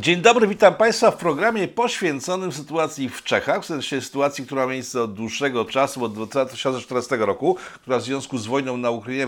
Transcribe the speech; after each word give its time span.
Dzień 0.00 0.20
dobry, 0.20 0.46
witam 0.46 0.74
Państwa 0.74 1.10
w 1.10 1.16
programie 1.16 1.68
poświęconym 1.68 2.52
sytuacji 2.52 3.08
w 3.08 3.22
Czechach, 3.22 3.62
w 3.62 3.66
sensie 3.66 4.00
sytuacji, 4.00 4.46
która 4.46 4.66
ma 4.66 4.72
miejsce 4.72 5.02
od 5.02 5.14
dłuższego 5.14 5.64
czasu, 5.64 6.04
od 6.04 6.14
2014 6.14 7.16
roku, 7.16 7.56
która 7.82 7.98
w 7.98 8.02
związku 8.02 8.38
z 8.38 8.46
wojną 8.46 8.76
na 8.76 8.90
Ukrainie 8.90 9.26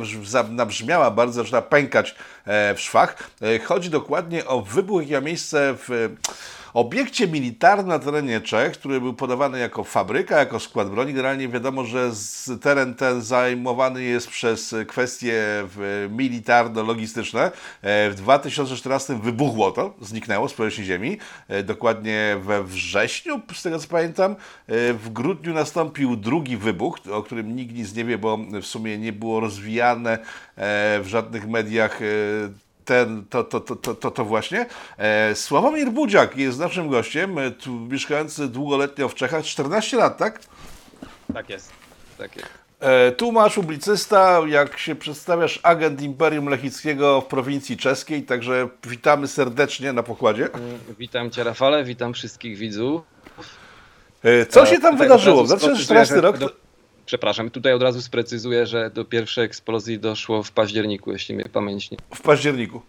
nabrzmiała 0.51 1.11
bardzo, 1.11 1.43
zaczyna 1.43 1.62
pękać 1.62 2.15
e, 2.45 2.75
w 2.75 2.81
szwach. 2.81 3.31
E, 3.43 3.59
chodzi 3.59 3.91
dokładnie 3.91 4.46
o 4.46 4.62
wybuch, 4.62 5.03
jaki 5.03 5.15
ma 5.15 5.21
miejsce 5.21 5.75
w 5.79 6.09
obiekcie 6.75 7.29
militarnym 7.29 7.89
na 7.89 7.98
terenie 7.98 8.41
Czech, 8.41 8.73
który 8.73 9.00
był 9.00 9.14
podawany 9.14 9.59
jako 9.59 9.85
fabryka, 9.85 10.39
jako 10.39 10.61
skład 10.61 10.91
broni. 10.91 11.12
Generalnie 11.12 11.48
wiadomo, 11.48 11.85
że 11.85 12.11
teren 12.61 12.95
ten 12.95 13.23
zajmowany 13.23 14.03
jest 14.03 14.29
przez 14.29 14.75
kwestie 14.89 15.64
militarno-logistyczne. 16.11 17.50
E, 17.82 18.11
w 18.11 18.14
2014 18.14 19.21
wybuchło 19.23 19.71
to, 19.71 19.95
zniknęło 20.00 20.49
z 20.49 20.54
powierzchni 20.54 20.85
ziemi, 20.85 21.18
e, 21.49 21.63
dokładnie 21.63 22.36
we 22.43 22.64
wrześniu, 22.64 23.41
z 23.55 23.63
tego 23.63 23.79
co 23.79 23.89
pamiętam. 23.89 24.32
E, 24.32 24.36
w 24.93 25.11
grudniu 25.13 25.55
nastąpił 25.55 26.16
drugi 26.16 26.57
wybuch, 26.57 26.99
o 27.13 27.22
którym 27.22 27.57
nikt 27.57 27.75
nic 27.75 27.94
nie 27.94 28.05
wie, 28.05 28.19
bo 28.19 28.39
w 28.63 28.66
sumie 28.66 28.99
nie 28.99 29.13
było 29.13 29.41
rozwijane 29.41 30.19
w 31.00 31.05
żadnych 31.07 31.49
mediach 31.49 32.00
ten, 32.89 33.25
to, 33.31 33.45
to, 33.45 33.61
to, 33.61 33.95
to, 33.95 34.11
to 34.11 34.25
właśnie. 34.25 34.67
E, 34.98 35.34
Sławomir 35.34 35.91
Budziak 35.91 36.37
jest 36.37 36.59
naszym 36.59 36.89
gościem, 36.89 37.39
e, 37.39 37.51
tu, 37.51 37.70
mieszkający 37.70 38.48
długoletnio 38.48 39.09
w 39.09 39.14
Czechach, 39.14 39.45
14 39.45 39.97
lat, 39.97 40.19
tak? 40.19 40.41
Tak 41.34 41.51
jest, 41.51 41.73
tak 42.19 42.37
jest. 42.37 42.48
E, 42.81 43.12
tłumacz, 43.12 43.55
publicysta, 43.55 44.41
jak 44.47 44.78
się 44.78 44.95
przedstawiasz, 44.95 45.61
agent 45.62 46.03
Imperium 46.03 46.48
Lechickiego 46.48 47.20
w 47.20 47.27
prowincji 47.27 47.77
czeskiej, 47.77 48.23
także 48.23 48.69
witamy 48.84 49.28
serdecznie 49.28 49.92
na 49.92 50.03
pokładzie. 50.03 50.45
Mm, 50.53 50.78
witam 50.98 51.31
Cię 51.31 51.45
Rafale, 51.45 51.84
witam 51.84 52.12
wszystkich 52.14 52.59
widzów. 52.59 53.03
E, 54.23 54.47
co 54.47 54.67
się 54.67 54.78
tam 54.80 54.97
wydarzyło? 54.97 55.45
W 55.45 55.47
2014 55.47 56.20
rok... 56.20 56.39
Do 56.39 56.67
Przepraszam, 57.09 57.51
tutaj 57.51 57.73
od 57.73 57.83
razu 57.83 58.03
sprecyzuję, 58.03 58.67
że 58.67 58.91
do 58.91 59.05
pierwszej 59.05 59.45
eksplozji 59.45 59.98
doszło 59.98 60.42
w 60.42 60.53
październiku, 60.53 61.12
jeśli 61.12 61.34
mnie 61.34 61.45
pamięć 61.45 61.91
nie. 61.91 61.98
W 62.14 62.23
październiku. 62.23 62.83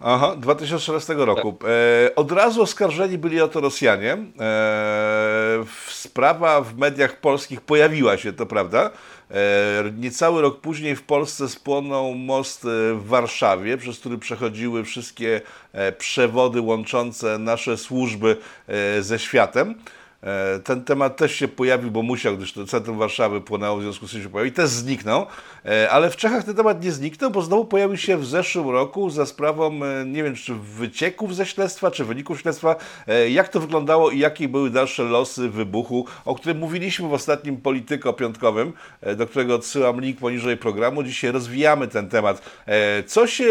Aha, 0.00 0.36
2014 0.38 1.14
roku. 1.14 1.52
Tak. 1.52 1.70
E, 1.70 2.14
od 2.14 2.32
razu 2.32 2.62
oskarżeni 2.62 3.18
byli 3.18 3.40
o 3.40 3.48
to 3.48 3.60
Rosjanie. 3.60 4.12
E, 4.40 5.64
sprawa 5.90 6.60
w 6.60 6.78
mediach 6.78 7.20
polskich 7.20 7.60
pojawiła 7.60 8.16
się, 8.16 8.32
to 8.32 8.46
prawda. 8.46 8.90
E, 9.30 9.92
niecały 9.98 10.42
rok 10.42 10.60
później 10.60 10.96
w 10.96 11.02
Polsce 11.02 11.48
spłonął 11.48 12.14
most 12.14 12.64
e, 12.64 12.68
w 12.94 13.06
Warszawie, 13.06 13.76
przez 13.76 13.98
który 13.98 14.18
przechodziły 14.18 14.84
wszystkie 14.84 15.40
e, 15.72 15.92
przewody 15.92 16.60
łączące 16.60 17.38
nasze 17.38 17.76
służby 17.76 18.36
e, 18.68 19.02
ze 19.02 19.18
światem. 19.18 19.74
E, 20.22 20.58
ten 20.58 20.84
temat 20.84 21.16
też 21.16 21.34
się 21.34 21.48
pojawił, 21.48 21.90
bo 21.90 22.02
musiał, 22.02 22.36
gdyż 22.36 22.52
to 22.52 22.66
centrum 22.66 22.98
Warszawy 22.98 23.40
płonęło, 23.40 23.76
w 23.76 23.82
związku 23.82 24.08
z 24.08 24.12
tym 24.12 24.22
się 24.22 24.28
pojawił 24.28 24.52
i 24.52 24.54
też 24.54 24.70
zniknął. 24.70 25.26
E, 25.64 25.90
ale 25.90 26.10
w 26.10 26.16
Czechach 26.16 26.44
ten 26.44 26.54
temat 26.54 26.84
nie 26.84 26.92
zniknął, 26.92 27.30
bo 27.30 27.42
znowu 27.42 27.64
pojawił 27.64 27.96
się 27.96 28.16
w 28.16 28.26
zeszłym 28.26 28.70
roku 28.70 29.10
za 29.10 29.26
sprawą, 29.26 29.80
e, 29.84 30.04
nie 30.06 30.22
wiem, 30.22 30.34
czy 30.34 30.54
wycieków 30.54 31.34
ze 31.34 31.46
śledztwa, 31.46 31.90
czy 31.90 32.04
wyników 32.04 32.40
śledztwa. 32.40 32.76
Jak 33.28 33.48
to 33.48 33.60
wyglądało 33.60 34.10
i 34.10 34.18
jakie 34.18 34.48
były 34.48 34.70
dalsze 34.70 35.02
losy 35.02 35.48
wybuchu, 35.48 36.06
o 36.24 36.34
którym 36.34 36.58
mówiliśmy 36.58 37.08
w 37.08 37.12
ostatnim 37.12 37.56
Polityko 37.56 38.12
Piątkowym, 38.12 38.72
do 39.16 39.26
którego 39.26 39.54
odsyłam 39.54 40.00
link 40.00 40.18
poniżej 40.18 40.56
programu. 40.56 41.02
Dzisiaj 41.02 41.32
rozwijamy 41.32 41.88
ten 41.88 42.08
temat. 42.08 42.42
Co 43.06 43.26
się 43.26 43.50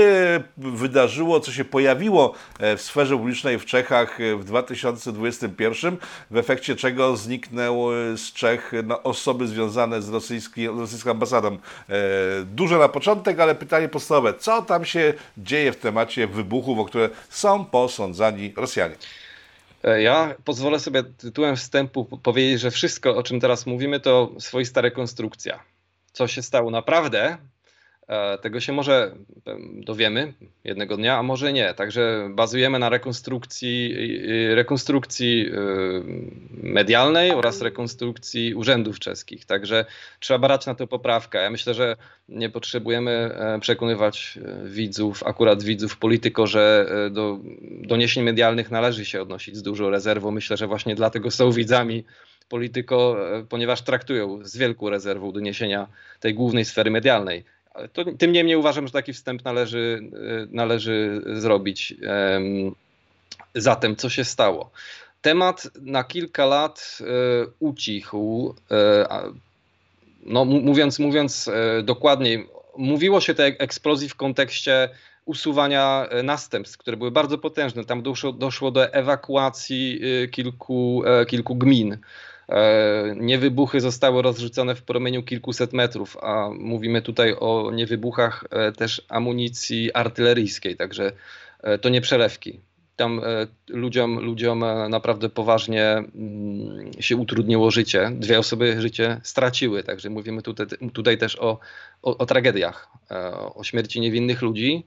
wydarzyło, 0.58 1.40
co 1.40 1.52
się 1.52 1.66
pojawiło 1.66 2.34
w 2.60 2.82
sferze 2.82 3.18
publicznej 3.18 3.60
w 3.60 3.66
Czechach 3.66 4.20
w 4.40 4.44
2021 4.44 5.98
w 6.32 6.38
efekcie 6.38 6.55
efekcie 6.56 6.76
czego 6.76 7.18
zniknęły 7.18 8.18
z 8.18 8.34
Czech 8.34 8.72
no, 8.84 9.04
osoby 9.04 9.48
związane 9.48 10.02
z 10.02 10.10
rosyjską 10.10 11.12
ambasadą. 11.12 11.54
E, 11.54 11.60
duże 12.46 12.78
na 12.78 12.90
początek, 12.90 13.40
ale 13.40 13.56
pytanie 13.56 13.90
podstawowe. 13.90 14.34
Co 14.34 14.62
tam 14.62 14.86
się 14.86 15.14
dzieje 15.38 15.72
w 15.72 15.76
temacie 15.76 16.28
wybuchów, 16.28 16.80
o 16.80 16.86
które 16.86 17.10
są 17.30 17.66
posądzani 17.66 18.54
Rosjanie? 18.58 18.96
E, 19.84 20.02
ja 20.02 20.36
pozwolę 20.44 20.80
sobie 20.80 21.04
tytułem 21.04 21.56
wstępu 21.56 22.06
powiedzieć, 22.06 22.62
że 22.62 22.72
wszystko, 22.72 23.16
o 23.16 23.24
czym 23.24 23.40
teraz 23.40 23.66
mówimy, 23.66 24.00
to 24.00 24.32
swoista 24.40 24.82
rekonstrukcja. 24.82 25.60
Co 26.12 26.28
się 26.28 26.42
stało 26.42 26.72
naprawdę, 26.72 27.38
tego 28.42 28.60
się 28.60 28.74
może 28.74 29.16
dowiemy 29.74 30.34
jednego 30.64 30.98
dnia, 30.98 31.18
a 31.18 31.24
może 31.24 31.54
nie. 31.54 31.74
Także 31.74 32.30
bazujemy 32.32 32.80
na 32.80 32.90
rekonstrukcji, 32.90 33.96
rekonstrukcji 34.56 35.50
e, 35.50 35.54
medialnej 36.52 37.32
oraz 37.32 37.62
rekonstrukcji 37.62 38.56
urzędów 38.56 39.00
czeskich. 39.00 39.46
Także 39.46 39.86
trzeba 40.20 40.40
brać 40.40 40.66
na 40.66 40.76
to 40.76 40.88
poprawkę. 40.88 41.44
Ja 41.44 41.50
myślę, 41.50 41.74
że 41.74 41.98
nie 42.30 42.50
potrzebujemy 42.50 43.12
e, 43.12 43.60
przekonywać 43.60 44.40
widzów, 44.66 45.24
akurat 45.24 45.64
widzów 45.64 45.98
polityko, 45.98 46.48
że 46.48 46.90
do 47.12 47.40
doniesień 47.62 48.24
medialnych 48.24 48.72
należy 48.72 49.06
się 49.06 49.22
odnosić 49.22 49.58
z 49.58 49.64
dużą 49.64 49.90
rezerwą. 49.90 50.32
Myślę, 50.32 50.58
że 50.58 50.68
właśnie 50.68 50.96
dlatego 50.96 51.32
są 51.32 51.52
widzami 51.52 52.04
polityko, 52.50 53.18
ponieważ 53.50 53.82
traktują 53.82 54.40
z 54.44 54.58
wielką 54.58 54.90
rezerwą 54.90 55.32
doniesienia 55.32 55.88
tej 56.20 56.34
głównej 56.34 56.66
sfery 56.66 56.92
medialnej 56.92 57.55
to, 57.94 58.06
tym 58.18 58.32
niemniej 58.32 58.56
uważam, 58.56 58.88
że 58.88 58.94
taki 58.94 59.14
wstęp 59.14 59.46
należy, 59.46 60.02
e, 60.14 60.48
należy 60.52 61.22
zrobić. 61.34 61.94
Zatem, 63.56 63.96
co 63.96 64.10
się 64.10 64.24
stało? 64.24 64.72
Temat 65.22 65.68
na 65.82 66.04
kilka 66.04 66.46
lat 66.46 66.98
e, 67.02 67.06
ucichł. 67.60 68.56
E, 68.72 69.08
no, 70.26 70.46
mówiąc, 70.46 71.00
mówiąc 71.00 71.50
dokładniej, 71.84 72.48
mówiło 72.78 73.22
się 73.22 73.34
tej 73.34 73.56
eksplozji 73.60 74.10
w 74.10 74.16
kontekście 74.16 74.90
usuwania 75.26 76.10
następstw, 76.24 76.78
które 76.78 76.98
były 76.98 77.12
bardzo 77.12 77.38
potężne. 77.38 77.86
Tam 77.86 78.02
doszło, 78.02 78.32
doszło 78.32 78.72
do 78.72 78.94
ewakuacji 78.94 80.02
kilku, 80.32 81.04
kilku 81.28 81.56
gmin. 81.56 81.98
E, 82.50 83.16
niewybuchy 83.18 83.82
zostały 83.82 84.22
rozrzucone 84.22 84.76
w 84.76 84.84
promieniu 84.84 85.24
kilkuset 85.24 85.74
metrów, 85.74 86.18
a 86.22 86.50
mówimy 86.60 87.02
tutaj 87.02 87.36
o 87.40 87.72
niewybuchach 87.72 88.44
e, 88.50 88.72
też 88.72 89.02
amunicji 89.10 89.94
artyleryjskiej, 89.94 90.76
także 90.76 91.12
e, 91.64 91.78
to 91.78 91.90
nie 91.90 92.02
przelewki. 92.02 92.60
Tam 92.96 93.22
ludziom, 93.70 94.20
ludziom 94.20 94.64
naprawdę 94.90 95.30
poważnie 95.30 95.84
mm, 95.84 96.92
się 97.00 97.16
utrudniło 97.16 97.72
życie. 97.72 98.12
Dwie 98.14 98.40
osoby 98.40 98.82
życie 98.82 99.22
straciły, 99.24 99.84
także 99.84 100.10
mówimy 100.10 100.42
tutaj, 100.42 100.68
tutaj 100.94 101.18
też 101.18 101.40
o, 101.40 101.60
o, 102.02 102.18
o 102.18 102.26
tragediach, 102.26 102.88
o 103.56 103.64
śmierci 103.64 104.00
niewinnych 104.00 104.42
ludzi. 104.42 104.86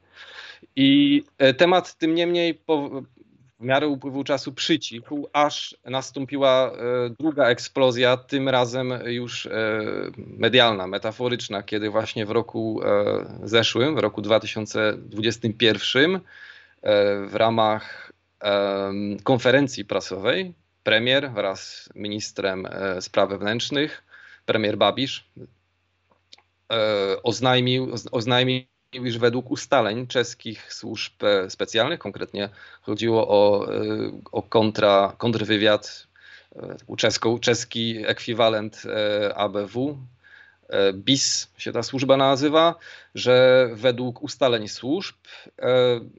I 0.77 1.23
temat 1.57 1.99
tym 1.99 2.15
niemniej 2.15 2.55
w 3.61 3.65
miarę 3.65 3.89
upływu 3.89 4.25
czasu 4.25 4.53
przycichł, 4.53 5.29
aż 5.33 5.77
nastąpiła 5.85 6.73
e, 6.73 6.75
druga 7.21 7.47
eksplozja, 7.49 8.17
tym 8.17 8.49
razem 8.49 8.93
już 9.05 9.47
e, 9.47 9.81
medialna, 10.17 10.87
metaforyczna, 10.87 11.63
kiedy 11.63 11.91
właśnie 11.91 12.27
w 12.27 12.31
roku 12.31 12.81
e, 12.85 13.27
zeszłym, 13.45 13.95
w 13.95 13.99
roku 13.99 14.23
2021, 14.23 16.21
w 17.27 17.35
ramach 17.35 18.13
konferencji 19.25 19.85
prasowej 19.85 20.55
premier 20.83 21.31
wraz 21.33 21.61
z 21.73 21.95
ministrem 21.95 22.69
spraw 23.01 23.29
wewnętrznych, 23.29 24.05
premier 24.47 24.77
Babisz, 24.77 25.31
oznajmił, 27.23 27.95
oznajmił 28.13 28.63
iż 28.93 29.19
według 29.19 29.51
ustaleń 29.51 30.07
czeskich 30.07 30.73
służb 30.73 31.25
e, 31.25 31.51
specjalnych, 31.51 31.99
konkretnie 31.99 32.49
chodziło 32.83 33.29
o, 33.29 33.73
e, 33.75 33.79
o 34.33 34.43
kontra, 34.43 35.15
kontrwywiad, 35.19 36.07
e, 36.57 36.97
czeską, 36.97 37.39
czeski 37.39 38.07
ekwiwalent 38.07 38.83
ABW, 39.35 39.99
BIS 40.95 41.51
się 41.59 41.73
ta 41.73 41.83
służba 41.83 42.17
nazywa, 42.17 42.75
że 43.15 43.69
według 43.73 44.23
ustaleń 44.23 44.69
służb 44.69 45.17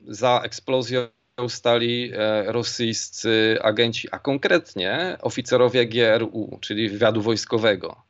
za 0.08 0.42
eksplozją 0.44 1.08
stali 1.48 2.12
rosyjscy 2.46 3.58
agenci, 3.62 4.08
a 4.12 4.20
konkretnie 4.20 5.18
oficerowie 5.22 5.86
GRU, 5.86 6.58
czyli 6.62 6.90
wywiadu 6.90 7.22
wojskowego. 7.22 8.09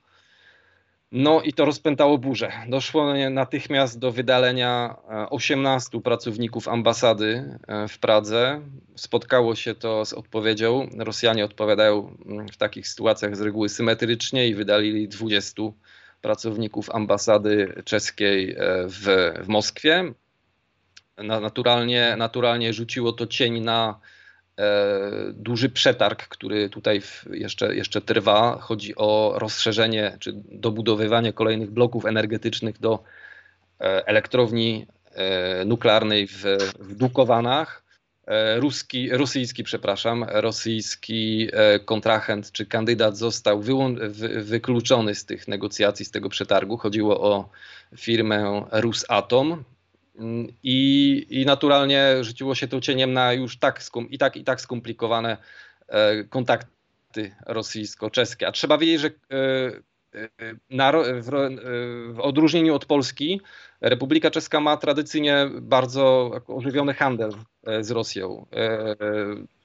No 1.12 1.42
i 1.42 1.54
to 1.54 1.66
rozpętało 1.66 2.18
burzę. 2.18 2.52
Doszło 2.68 3.14
natychmiast 3.30 4.00
do 4.00 4.12
wydalenia 4.12 4.96
18 5.30 5.98
e, 5.98 6.02
pracowników 6.02 6.68
ambasady 6.68 7.58
e, 7.68 7.88
w 7.88 8.00
Pradze. 8.00 8.62
Spotkało 8.96 9.56
się 9.56 9.76
to 9.76 10.06
z 10.06 10.14
odpowiedzią. 10.14 10.90
Rosjanie 10.98 11.46
odpowiadają 11.46 12.16
mm, 12.26 12.48
w 12.48 12.58
takich 12.58 12.88
sytuacjach 12.88 13.36
z 13.36 13.42
reguły 13.42 13.70
symetrycznie 13.70 14.48
i 14.48 14.56
wydalili 14.56 15.08
20 15.08 15.64
pracowników 16.22 16.90
ambasady 16.90 17.82
czeskiej 17.86 18.52
e, 18.52 18.56
w, 18.88 19.34
w 19.44 19.48
Moskwie. 19.48 20.14
Naturalnie, 21.18 22.16
naturalnie 22.18 22.74
rzuciło 22.74 23.14
to 23.14 23.28
cień 23.28 23.62
na 23.62 24.00
duży 25.34 25.70
przetarg, 25.70 26.28
który 26.28 26.70
tutaj 26.70 27.02
jeszcze, 27.32 27.76
jeszcze 27.76 28.02
trwa. 28.02 28.58
Chodzi 28.62 28.96
o 28.96 29.34
rozszerzenie 29.38 30.18
czy 30.20 30.32
dobudowywanie 30.52 31.34
kolejnych 31.34 31.72
bloków 31.72 32.06
energetycznych 32.06 32.80
do 32.80 33.04
elektrowni 33.80 34.88
nuklearnej 35.66 36.28
w, 36.28 36.44
w 36.80 36.96
Dukowanach. 36.96 37.84
Ruski, 38.56 39.10
rosyjski, 39.10 39.64
przepraszam, 39.64 40.26
rosyjski 40.30 41.50
kontrahent 41.86 42.52
czy 42.52 42.66
kandydat 42.66 43.18
został 43.18 43.62
wykluczony 44.38 45.16
z 45.16 45.26
tych 45.26 45.48
negocjacji, 45.48 46.06
z 46.06 46.12
tego 46.12 46.30
przetargu. 46.30 46.78
Chodziło 46.78 47.22
o 47.22 47.50
firmę 47.98 48.66
Rusatom. 48.72 49.64
I, 50.64 51.26
I 51.30 51.46
naturalnie 51.46 52.24
rzuciło 52.24 52.56
się 52.56 52.68
to 52.68 52.82
cieniem 52.82 53.14
na 53.14 53.34
już 53.34 53.58
tak, 53.58 53.82
i 54.10 54.18
tak, 54.18 54.38
i 54.38 54.44
tak 54.44 54.62
skomplikowane 54.62 55.38
e, 55.88 56.24
kontakty 56.24 57.36
rosyjsko-czeskie. 57.46 58.48
A 58.48 58.52
trzeba 58.52 58.78
wiedzieć, 58.78 59.02
że 59.02 59.08
e, 59.08 59.14
e, 60.40 61.22
w, 61.22 62.20
odróżnieniu 62.20 62.76
od 62.76 62.86
Polski, 62.86 63.42
Republika 63.82 64.32
Czeska 64.32 64.60
ma 64.60 64.78
tradycyjnie 64.78 65.50
bardzo 65.62 66.32
ożywiony 66.48 66.94
handel 66.94 67.32
z 67.82 67.92
Rosją. 67.92 68.46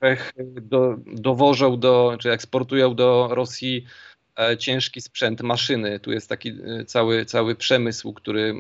Czech 0.00 0.32
do, 0.62 0.96
dowożą 1.06 1.80
do, 1.80 2.16
czy 2.20 2.30
eksportują 2.30 2.94
do 2.94 3.28
Rosji 3.30 3.84
ciężki 4.58 5.00
sprzęt, 5.00 5.40
maszyny. 5.42 6.00
Tu 6.00 6.12
jest 6.12 6.28
taki 6.28 6.52
cały, 6.86 7.24
cały 7.24 7.54
przemysł, 7.54 8.12
który 8.12 8.54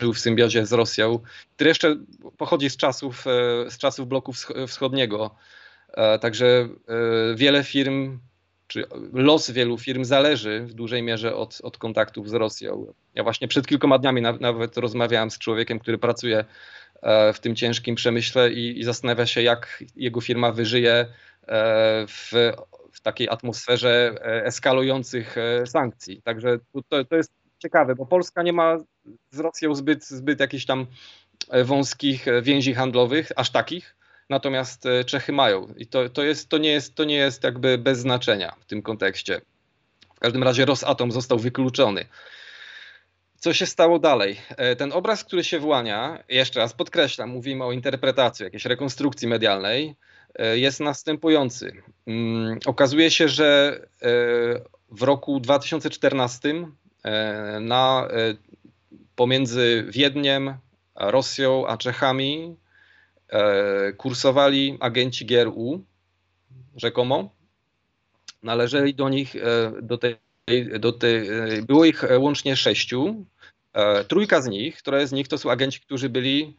żył 0.00 0.12
w 0.12 0.18
symbiozie 0.18 0.66
z 0.66 0.72
Rosją, 0.72 1.18
który 1.54 1.68
jeszcze 1.68 1.96
pochodzi 2.36 2.70
z 2.70 2.76
czasów, 2.76 3.26
e, 3.26 3.70
z 3.70 3.78
czasów 3.78 4.08
bloku 4.08 4.32
wschodniego. 4.68 5.34
E, 5.88 6.18
także 6.18 6.46
e, 6.46 6.68
wiele 7.36 7.64
firm, 7.64 8.18
czy 8.66 8.84
los 9.12 9.50
wielu 9.50 9.78
firm 9.78 10.04
zależy 10.04 10.60
w 10.60 10.74
dużej 10.74 11.02
mierze 11.02 11.36
od, 11.36 11.60
od 11.62 11.78
kontaktów 11.78 12.30
z 12.30 12.34
Rosją. 12.34 12.92
Ja 13.14 13.22
właśnie 13.22 13.48
przed 13.48 13.66
kilkoma 13.66 13.98
dniami 13.98 14.22
nawet 14.22 14.76
rozmawiałem 14.76 15.30
z 15.30 15.38
człowiekiem, 15.38 15.78
który 15.78 15.98
pracuje 15.98 16.44
w 17.34 17.38
tym 17.40 17.56
ciężkim 17.56 17.94
przemyśle 17.94 18.52
i, 18.52 18.80
i 18.80 18.84
zastanawia 18.84 19.26
się, 19.26 19.42
jak 19.42 19.84
jego 19.96 20.20
firma 20.20 20.52
wyżyje 20.52 21.06
w, 22.08 22.52
w 22.92 23.00
takiej 23.00 23.28
atmosferze 23.28 24.14
eskalujących 24.22 25.36
sankcji. 25.66 26.22
Także 26.22 26.58
to, 26.88 27.04
to 27.04 27.16
jest 27.16 27.32
ciekawe, 27.58 27.94
bo 27.94 28.06
Polska 28.06 28.42
nie 28.42 28.52
ma 28.52 28.78
z 29.30 29.38
Rosją 29.38 29.74
zbyt, 29.74 30.04
zbyt 30.04 30.40
jakichś 30.40 30.64
tam 30.64 30.86
e, 31.50 31.64
wąskich 31.64 32.28
e, 32.28 32.42
więzi 32.42 32.74
handlowych, 32.74 33.32
aż 33.36 33.50
takich. 33.50 33.96
Natomiast 34.30 34.86
e, 34.86 35.04
Czechy 35.04 35.32
mają 35.32 35.74
i 35.76 35.86
to, 35.86 36.08
to, 36.08 36.22
jest, 36.22 36.48
to, 36.48 36.58
nie 36.58 36.70
jest, 36.70 36.94
to 36.94 37.04
nie 37.04 37.16
jest 37.16 37.44
jakby 37.44 37.78
bez 37.78 37.98
znaczenia 37.98 38.54
w 38.60 38.64
tym 38.64 38.82
kontekście. 38.82 39.40
W 40.16 40.20
każdym 40.20 40.42
razie 40.42 40.64
Rosatom 40.64 41.12
został 41.12 41.38
wykluczony. 41.38 42.04
Co 43.38 43.52
się 43.52 43.66
stało 43.66 43.98
dalej? 43.98 44.40
Ten 44.78 44.92
obraz, 44.92 45.24
który 45.24 45.44
się 45.44 45.58
włania, 45.58 46.24
jeszcze 46.28 46.60
raz 46.60 46.72
podkreślam, 46.72 47.30
mówimy 47.30 47.64
o 47.64 47.72
interpretacji, 47.72 48.44
jakiejś 48.44 48.64
rekonstrukcji 48.64 49.28
medialnej, 49.28 49.96
jest 50.54 50.80
następujący. 50.80 51.82
Mm, 52.06 52.58
okazuje 52.66 53.10
się, 53.10 53.28
że 53.28 53.80
w 54.90 55.02
roku 55.02 55.40
2014 55.40 56.66
E, 57.06 57.60
na, 57.60 58.08
pomiędzy 59.16 59.86
Wiedniem, 59.88 60.54
Rosją 60.94 61.66
a 61.66 61.76
Czechami 61.76 62.56
e, 63.28 63.92
kursowali 63.92 64.76
agenci 64.80 65.26
GRU, 65.26 65.84
rzekomo. 66.76 67.36
Należeli 68.42 68.94
do 68.94 69.08
nich, 69.08 69.34
do 69.82 69.98
tej, 69.98 70.16
do 70.80 70.92
tej, 70.92 71.28
było 71.62 71.84
ich 71.84 72.04
łącznie 72.18 72.56
sześciu. 72.56 73.26
Trójka 74.08 74.42
z 74.42 74.48
nich, 74.48 74.76
które 74.76 75.06
z 75.06 75.12
nich 75.12 75.28
to 75.28 75.38
są 75.38 75.50
agenci, 75.50 75.80
którzy 75.80 76.08
byli 76.08 76.56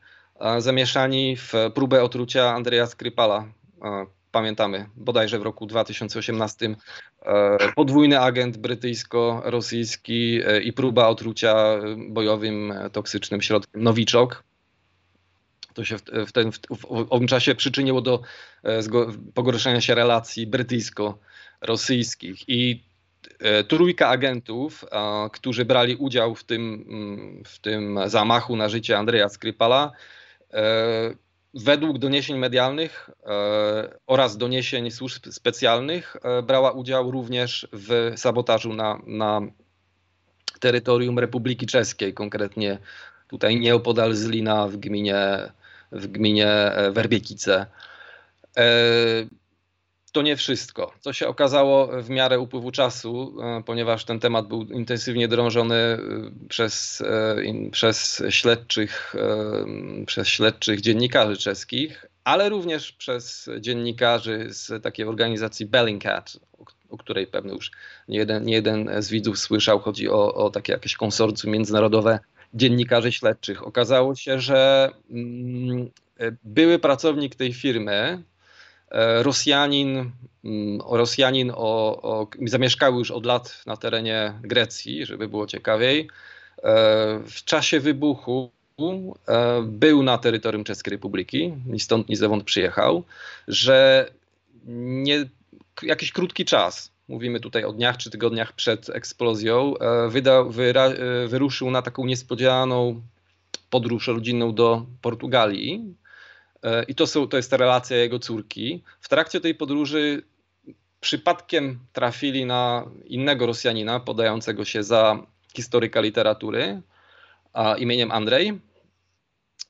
zamieszani 0.57 1.37
w 1.37 1.53
próbę 1.75 2.03
otrucia 2.03 2.53
Andrzeja 2.53 2.85
Skrypala, 2.85 3.47
pamiętamy, 4.37 4.85
bodajże 4.95 5.39
w 5.39 5.41
roku 5.41 5.65
2018 5.65 6.75
e, 7.21 7.57
podwójny 7.75 8.19
agent 8.19 8.57
brytyjsko-rosyjski 8.57 10.41
e, 10.45 10.61
i 10.61 10.73
próba 10.73 11.07
otrucia 11.07 11.55
bojowym 12.09 12.73
toksycznym 12.91 13.41
środkiem 13.41 13.83
Nowiczok. 13.83 14.43
To 15.73 15.85
się 15.85 15.97
w, 16.27 16.31
ten, 16.31 16.51
w, 16.51 16.85
owym 17.09 17.27
czasie 17.27 17.55
przyczyniło 17.55 18.01
do 18.01 18.21
e, 18.63 18.79
pogorszenia 19.33 19.81
się 19.81 19.95
relacji 19.95 20.47
brytyjsko-rosyjskich. 20.47 22.43
I 22.47 22.87
trójka 23.67 24.07
agentów, 24.07 24.85
którzy 25.31 25.65
brali 25.65 25.95
udział 25.95 26.35
w 26.35 26.43
tym, 26.43 26.85
mm, 26.89 27.43
w 27.45 27.59
tym 27.59 27.99
zamachu 28.05 28.55
na 28.55 28.69
życie 28.69 28.97
Andrzeja 28.97 29.29
Skrypala, 29.29 29.91
według 31.53 31.97
doniesień 31.97 32.37
medialnych 32.37 33.09
e, 33.25 33.97
oraz 34.07 34.37
doniesień 34.37 34.91
służb 34.91 35.25
specjalnych 35.29 36.15
e, 36.23 36.41
brała 36.41 36.71
udział 36.71 37.11
również 37.11 37.67
w 37.73 38.13
sabotażu 38.15 38.73
na, 38.73 38.99
na 39.07 39.41
terytorium 40.59 41.19
Republiki 41.19 41.65
Czeskiej, 41.65 42.13
konkretnie 42.13 42.77
tutaj 43.27 43.59
nieopodal 43.59 44.13
Zlina 44.13 44.67
w 44.67 44.77
gminie, 44.77 45.51
w 45.91 46.07
gminie 46.07 46.47
e, 46.47 46.91
Werbiekice 46.91 47.65
to 50.17 50.21
nie 50.21 50.35
wszystko. 50.35 50.93
Co 50.99 51.13
się 51.13 51.27
okazało 51.27 52.01
w 52.01 52.09
miarę 52.09 52.39
upływu 52.39 52.71
czasu, 52.71 53.37
e, 53.41 53.63
ponieważ 53.63 54.05
ten 54.05 54.19
temat 54.19 54.47
był 54.47 54.61
intensywnie 54.63 55.27
drążony 55.27 55.75
e, 55.75 55.99
przez, 56.49 57.01
e, 57.01 57.69
przez, 57.71 58.23
śledczych, 58.29 59.15
przez 60.05 60.27
śledczych 60.27 60.81
dziennikarzy 60.81 61.37
czeskich, 61.37 62.05
ale 62.23 62.49
również 62.49 62.91
przez 62.91 63.49
dziennikarzy 63.59 64.47
z 64.49 64.83
takiej 64.83 65.05
organizacji 65.05 65.65
Bellingcat, 65.65 66.39
o 66.89 66.97
której 66.97 67.27
pewnie 67.27 67.53
już 67.53 67.71
nie 68.07 68.17
jeden, 68.17 68.43
nie 68.43 68.53
jeden 68.53 68.89
z 68.99 69.09
widzów 69.09 69.39
słyszał. 69.39 69.79
Chodzi 69.79 70.09
o, 70.09 70.33
o 70.33 70.49
takie 70.49 70.73
jakieś 70.73 70.95
konsorcjum 70.95 71.53
międzynarodowe 71.53 72.19
dziennikarzy 72.53 73.11
śledczych. 73.11 73.67
Okazało 73.67 74.15
się, 74.15 74.39
że 74.39 74.89
mm, 75.09 75.89
były 76.43 76.79
pracownik 76.79 77.35
tej 77.35 77.53
firmy, 77.53 78.23
Rosjanin, 79.21 80.11
mm, 80.43 80.81
Rosjanin 80.89 81.51
o, 81.55 82.01
o, 82.01 82.27
już 82.97 83.11
od 83.11 83.25
lat 83.25 83.63
na 83.65 83.77
terenie 83.77 84.33
Grecji, 84.41 85.05
żeby 85.05 85.27
było 85.27 85.47
ciekawiej. 85.47 85.99
E, 85.99 87.19
w 87.25 87.43
czasie 87.43 87.79
wybuchu 87.79 88.51
e, 89.27 89.61
był 89.63 90.03
na 90.03 90.17
terytorium 90.17 90.63
Czeskiej 90.63 90.91
Republiki, 90.91 91.53
ni 91.65 91.79
stąd, 91.79 92.09
ni 92.09 92.15
zewąd 92.15 92.43
przyjechał, 92.43 93.03
że 93.47 94.09
nie, 94.65 95.25
jakiś 95.83 96.11
krótki 96.11 96.45
czas, 96.45 96.91
mówimy 97.07 97.39
tutaj 97.39 97.63
o 97.63 97.73
dniach 97.73 97.97
czy 97.97 98.09
tygodniach 98.09 98.53
przed 98.53 98.89
eksplozją, 98.89 99.73
wydał, 100.09 100.49
wyra, 100.49 100.89
wyruszył 101.27 101.71
na 101.71 101.81
taką 101.81 102.05
niespodziewaną 102.05 103.01
podróż 103.69 104.07
rodzinną 104.07 104.53
do 104.53 104.85
Portugalii 105.01 105.95
E, 106.06 106.06
I 106.87 106.95
to, 106.95 107.07
są, 107.07 107.27
to 107.27 107.37
jest 107.37 107.51
ta 107.51 107.57
relacja 107.57 107.97
jego 107.97 108.19
córki. 108.19 108.83
W 109.01 109.09
trakcie 109.09 109.41
tej 109.41 109.55
podróży 109.55 110.23
przypadkiem 110.99 111.79
trafili 111.93 112.45
na 112.45 112.85
innego 113.05 113.45
Rosjanina 113.45 113.99
podającego 113.99 114.65
się 114.65 114.83
za 114.83 115.19
historyka 115.55 116.01
literatury 116.01 116.81
a 117.53 117.75
imieniem 117.75 118.11
Andrzej. 118.11 118.59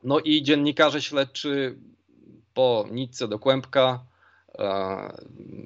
No 0.03 0.19
i 0.19 0.43
dziennikarze 0.43 1.01
śledczy 1.01 1.75
po 2.53 2.87
nitce 2.91 3.27
do 3.27 3.39
kłębka 3.39 4.05
e, 4.59 5.17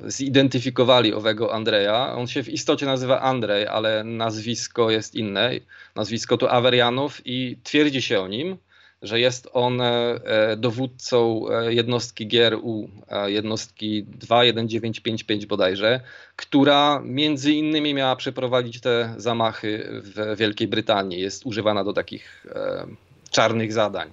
zidentyfikowali 0.06 1.14
owego 1.14 1.54
Andrzeja. 1.54 2.14
On 2.16 2.28
się 2.28 2.44
w 2.44 2.50
istocie 2.50 2.86
nazywa 2.86 3.22
Andrzej, 3.22 3.68
ale 3.68 4.04
nazwisko 4.04 4.92
jest 4.92 5.16
inne. 5.16 5.52
Nazwisko 5.96 6.38
to 6.38 6.52
Awerianow 6.52 7.22
i 7.26 7.58
twierdzi 7.64 8.02
się 8.02 8.22
o 8.22 8.28
nim, 8.28 8.58
że 9.02 9.20
jest 9.20 9.50
on 9.54 9.82
e, 9.82 10.20
dowódcą 10.58 11.46
e, 11.50 11.74
jednostki 11.74 12.28
GRU, 12.28 12.90
jednostki 13.26 14.04
21955 14.04 15.46
bodajże, 15.46 16.00
która 16.36 17.02
między 17.06 17.52
innymi 17.52 17.94
miała 17.94 18.16
przeprowadzić 18.16 18.82
te 18.82 19.14
zamachy 19.18 19.90
w 19.92 20.38
Wielkiej 20.38 20.68
Brytanii. 20.68 21.20
Jest 21.20 21.46
używana 21.46 21.84
do 21.84 21.94
takich 21.94 22.46
e, 22.56 22.86
czarnych 23.30 23.74
zadań. 23.74 24.12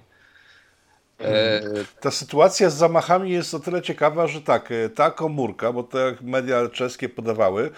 Ta 1.99 2.11
sytuacja 2.11 2.69
z 2.69 2.75
zamachami 2.75 3.31
jest 3.31 3.53
o 3.53 3.59
tyle 3.59 3.81
ciekawa, 3.81 4.27
że 4.27 4.41
tak, 4.41 4.69
ta 4.95 5.11
komórka, 5.11 5.73
bo 5.73 5.83
te 5.83 6.15
media 6.21 6.69
czeskie 6.69 7.09
podawały, 7.09 7.71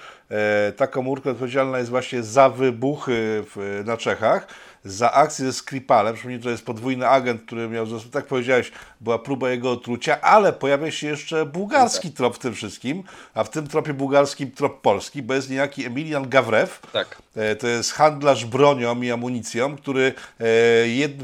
ta 0.77 0.87
komórka 0.87 1.29
odpowiedzialna 1.29 1.77
jest 1.77 1.89
właśnie 1.89 2.23
za 2.23 2.49
wybuchy 2.49 3.43
w, 3.55 3.83
na 3.85 3.97
Czechach, 3.97 4.47
za 4.85 5.11
akcję 5.11 5.45
ze 5.45 5.53
Skripalem. 5.53 6.13
Przypomnijmy, 6.13 6.43
to 6.43 6.50
jest 6.50 6.65
podwójny 6.65 7.07
agent, 7.07 7.41
który 7.41 7.69
miał, 7.69 7.88
tak 8.11 8.25
powiedziałeś, 8.25 8.71
była 9.01 9.19
próba 9.19 9.50
jego 9.50 9.71
otrucia, 9.71 10.21
ale 10.21 10.53
pojawia 10.53 10.91
się 10.91 11.07
jeszcze 11.07 11.45
bułgarski 11.45 12.07
tak. 12.09 12.17
trop 12.17 12.35
w 12.35 12.39
tym 12.39 12.53
wszystkim, 12.53 13.03
a 13.33 13.43
w 13.43 13.50
tym 13.50 13.67
tropie 13.67 13.93
bułgarskim 13.93 14.51
trop 14.51 14.81
polski, 14.81 15.21
bo 15.21 15.33
jest 15.33 15.50
niejaki 15.50 15.85
Emilian 15.85 16.29
Gawrew. 16.29 16.79
Tak. 16.93 17.21
E, 17.35 17.55
to 17.55 17.67
jest 17.67 17.91
handlarz 17.91 18.45
bronią 18.45 19.01
i 19.01 19.11
amunicją, 19.11 19.77
który 19.77 20.13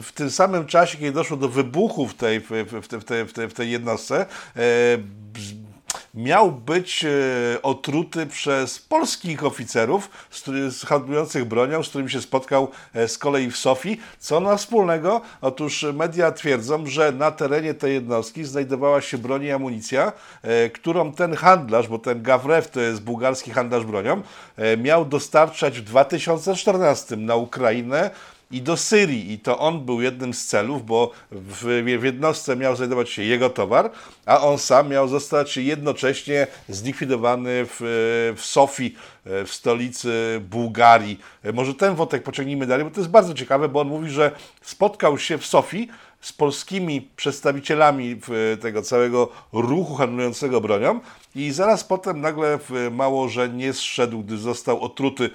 w 0.04 0.12
tym 0.16 0.32
samym 0.32 0.66
czasie, 0.66 0.98
kiedy 0.98 1.12
doszło 1.12 1.38
do 1.38 1.50
wybuchu 1.50 2.08
w 2.08 2.14
tej, 2.14 2.40
w, 2.40 2.88
tej, 3.04 3.26
w 3.26 3.34
tej, 3.34 3.48
w 3.50 3.54
tej 3.54 3.72
jednostce, 3.72 4.26
miał 6.18 6.52
być 6.52 7.06
e, 7.06 7.10
otruty 7.62 8.26
przez 8.26 8.80
polskich 8.80 9.46
oficerów 9.46 10.10
handlujących 10.86 11.46
bronią, 11.46 11.84
z 11.84 11.90
którymi 11.90 12.10
się 12.10 12.22
spotkał 12.22 12.72
e, 12.94 13.08
z 13.08 13.18
kolei 13.18 13.52
w 13.52 13.58
Sofii. 13.58 14.00
Co 14.20 14.40
ma 14.40 14.58
wspólnego? 14.58 15.22
Otóż 15.42 15.86
media 15.94 16.32
twierdzą, 16.32 16.86
że 16.86 17.12
na 17.12 17.32
terenie 17.32 17.74
tej 17.74 17.94
jednostki 17.94 18.44
znajdowała 18.44 19.02
się 19.02 19.18
broń 19.18 19.44
i 19.44 19.52
amunicja, 19.52 20.14
e, 20.42 20.70
którą 20.70 21.14
ten 21.14 21.36
handlarz, 21.36 21.88
bo 21.88 22.00
ten 22.00 22.24
Gawrew 22.24 22.72
to 22.72 22.82
jest 22.82 23.02
bułgarski 23.02 23.52
handlarz 23.52 23.86
bronią, 23.86 24.22
miał 24.78 25.06
dostarczać 25.06 25.80
w 25.80 25.84
2014 25.84 27.16
na 27.18 27.36
Ukrainę 27.36 28.12
i 28.52 28.62
do 28.62 28.78
Syrii. 28.78 29.32
I 29.32 29.40
to 29.40 29.60
on 29.60 29.86
był 29.86 30.02
jednym 30.02 30.34
z 30.34 30.46
celów, 30.46 30.86
bo 30.86 31.12
w, 31.32 31.84
w 32.00 32.04
jednostce 32.04 32.56
miał 32.56 32.76
znajdować 32.76 33.10
się 33.10 33.24
jego 33.24 33.50
towar, 33.50 33.92
a 34.26 34.42
on 34.42 34.58
sam 34.58 34.90
miał 34.90 35.08
zostać 35.08 35.58
jednocześnie 35.58 36.48
zlikwidowany 36.70 37.66
w, 37.66 37.78
w 38.38 38.46
Sofii, 38.46 38.96
w 39.26 39.50
stolicy 39.52 40.42
Bułgarii. 40.50 41.20
Może 41.54 41.74
ten 41.74 41.96
wątek 41.96 42.24
pociągnijmy 42.24 42.68
dalej, 42.68 42.86
bo 42.86 42.92
to 42.92 43.00
jest 43.00 43.12
bardzo 43.12 43.34
ciekawe, 43.34 43.70
bo 43.70 43.82
on 43.82 43.88
mówi, 43.88 44.10
że 44.10 44.32
spotkał 44.62 45.18
się 45.18 45.38
w 45.38 45.46
Sofii 45.46 45.88
z 46.22 46.34
polskimi 46.34 47.10
przedstawicielami 47.16 48.20
tego 48.62 48.82
całego 48.82 49.30
ruchu 49.54 49.96
handlującego 49.96 50.62
bronią 50.62 51.00
i 51.36 51.52
zaraz 51.52 51.84
potem 51.84 52.22
nagle 52.22 52.60
mało, 52.92 53.30
że 53.30 53.50
nie 53.50 53.74
zszedł, 53.74 54.24
gdy 54.24 54.38
został 54.38 54.82
otruty 54.82 55.30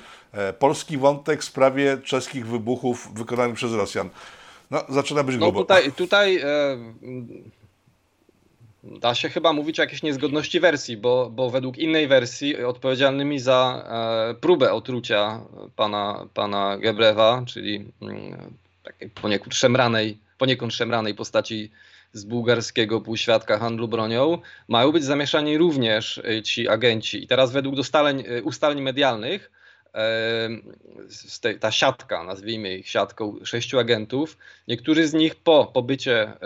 polski 0.59 0.99
wątek 0.99 1.41
w 1.41 1.45
sprawie 1.45 1.99
czeskich 2.05 2.47
wybuchów 2.47 3.15
wykonanych 3.15 3.57
przez 3.57 3.73
Rosjan. 3.73 4.11
No, 4.73 4.85
zaczyna 4.89 5.23
być 5.23 5.37
grubo. 5.37 5.59
No 5.59 5.65
tutaj, 5.65 5.93
tutaj 5.93 6.37
e, 6.37 6.47
da 8.85 9.15
się 9.15 9.29
chyba 9.29 9.53
mówić 9.53 9.79
o 9.81 9.83
jakiejś 9.83 10.03
niezgodności 10.03 10.61
wersji, 10.61 10.97
bo, 10.97 11.31
bo 11.31 11.51
według 11.51 11.79
innej 11.79 12.09
wersji 12.09 12.65
odpowiedzialnymi 12.65 13.39
za 13.39 13.85
e, 14.31 14.35
próbę 14.35 14.73
otrucia 14.73 15.41
pana, 15.77 16.27
pana 16.35 16.79
Gebrewa, 16.79 17.43
czyli 17.47 17.85
mm, 18.03 18.55
takiej 18.85 19.11
poniekąd 19.11 19.55
szemranej, 19.55 20.19
poniekąd 20.39 20.75
szemranej 20.75 21.15
postaci 21.15 21.71
z 22.12 22.25
bułgarskiego 22.25 23.01
półświadka 23.01 23.59
handlu 23.59 23.89
bronią, 23.89 24.39
mają 24.69 24.93
być 24.93 25.05
zamieszani 25.05 25.59
również 25.59 26.19
y, 26.19 26.43
ci 26.43 26.69
agenci. 26.69 27.25
I 27.25 27.27
teraz 27.27 27.53
według 27.53 27.79
ustaleń, 27.79 28.25
ustaleń 28.43 28.81
medialnych 28.81 29.51
ta 31.61 31.71
siatka, 31.71 32.25
nazwijmy 32.25 32.77
ich 32.77 32.89
siatką 32.89 33.37
sześciu 33.45 33.79
agentów, 33.79 34.39
niektórzy 34.69 35.09
z 35.09 35.15
nich 35.15 35.35
po 35.35 35.67
pobycie 35.67 36.23
e, 36.23 36.37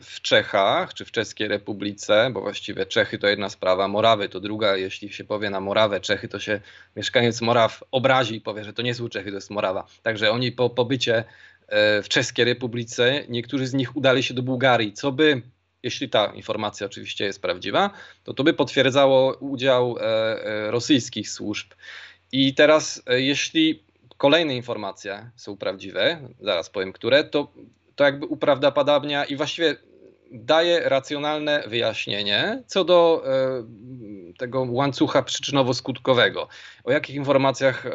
w 0.00 0.20
Czechach 0.22 0.94
czy 0.94 1.04
w 1.04 1.10
Czeskiej 1.10 1.48
Republice, 1.48 2.30
bo 2.32 2.40
właściwie 2.40 2.86
Czechy 2.86 3.18
to 3.18 3.28
jedna 3.28 3.48
sprawa, 3.48 3.88
Morawy 3.88 4.28
to 4.28 4.40
druga, 4.40 4.76
jeśli 4.76 5.12
się 5.12 5.24
powie 5.24 5.50
na 5.50 5.60
Morawę 5.60 6.00
Czechy, 6.00 6.28
to 6.28 6.38
się 6.38 6.60
mieszkaniec 6.96 7.40
Moraw 7.40 7.84
obrazi 7.90 8.36
i 8.36 8.40
powie, 8.40 8.64
że 8.64 8.72
to 8.72 8.82
nie 8.82 8.94
są 8.94 9.08
Czechy, 9.08 9.30
to 9.30 9.36
jest 9.36 9.50
Morawa. 9.50 9.86
Także 10.02 10.30
oni 10.30 10.52
po 10.52 10.70
pobycie 10.70 11.24
e, 11.68 12.02
w 12.02 12.08
Czeskiej 12.08 12.44
Republice, 12.44 13.24
niektórzy 13.28 13.66
z 13.66 13.74
nich 13.74 13.96
udali 13.96 14.22
się 14.22 14.34
do 14.34 14.42
Bułgarii, 14.42 14.92
co 14.92 15.12
by 15.12 15.42
jeśli 15.82 16.08
ta 16.08 16.26
informacja 16.26 16.86
oczywiście 16.86 17.24
jest 17.24 17.42
prawdziwa, 17.42 17.90
to 18.24 18.34
to 18.34 18.44
by 18.44 18.54
potwierdzało 18.54 19.36
udział 19.36 19.96
e, 20.00 20.70
rosyjskich 20.70 21.30
służb 21.30 21.68
i 22.32 22.54
teraz, 22.54 23.02
e, 23.06 23.20
jeśli 23.20 23.82
kolejne 24.18 24.56
informacje 24.56 25.30
są 25.36 25.56
prawdziwe, 25.56 26.18
zaraz 26.40 26.70
powiem 26.70 26.92
które, 26.92 27.24
to, 27.24 27.52
to 27.96 28.04
jakby 28.04 28.26
uprawdopodobnia 28.26 29.24
i 29.24 29.36
właściwie 29.36 29.76
daje 30.32 30.88
racjonalne 30.88 31.64
wyjaśnienie 31.66 32.62
co 32.66 32.84
do 32.84 33.22
e, 33.26 34.36
tego 34.38 34.66
łańcucha 34.70 35.22
przyczynowo-skutkowego. 35.22 36.46
O 36.84 36.92
jakich 36.92 37.16
informacjach, 37.16 37.86
e, 37.86 37.90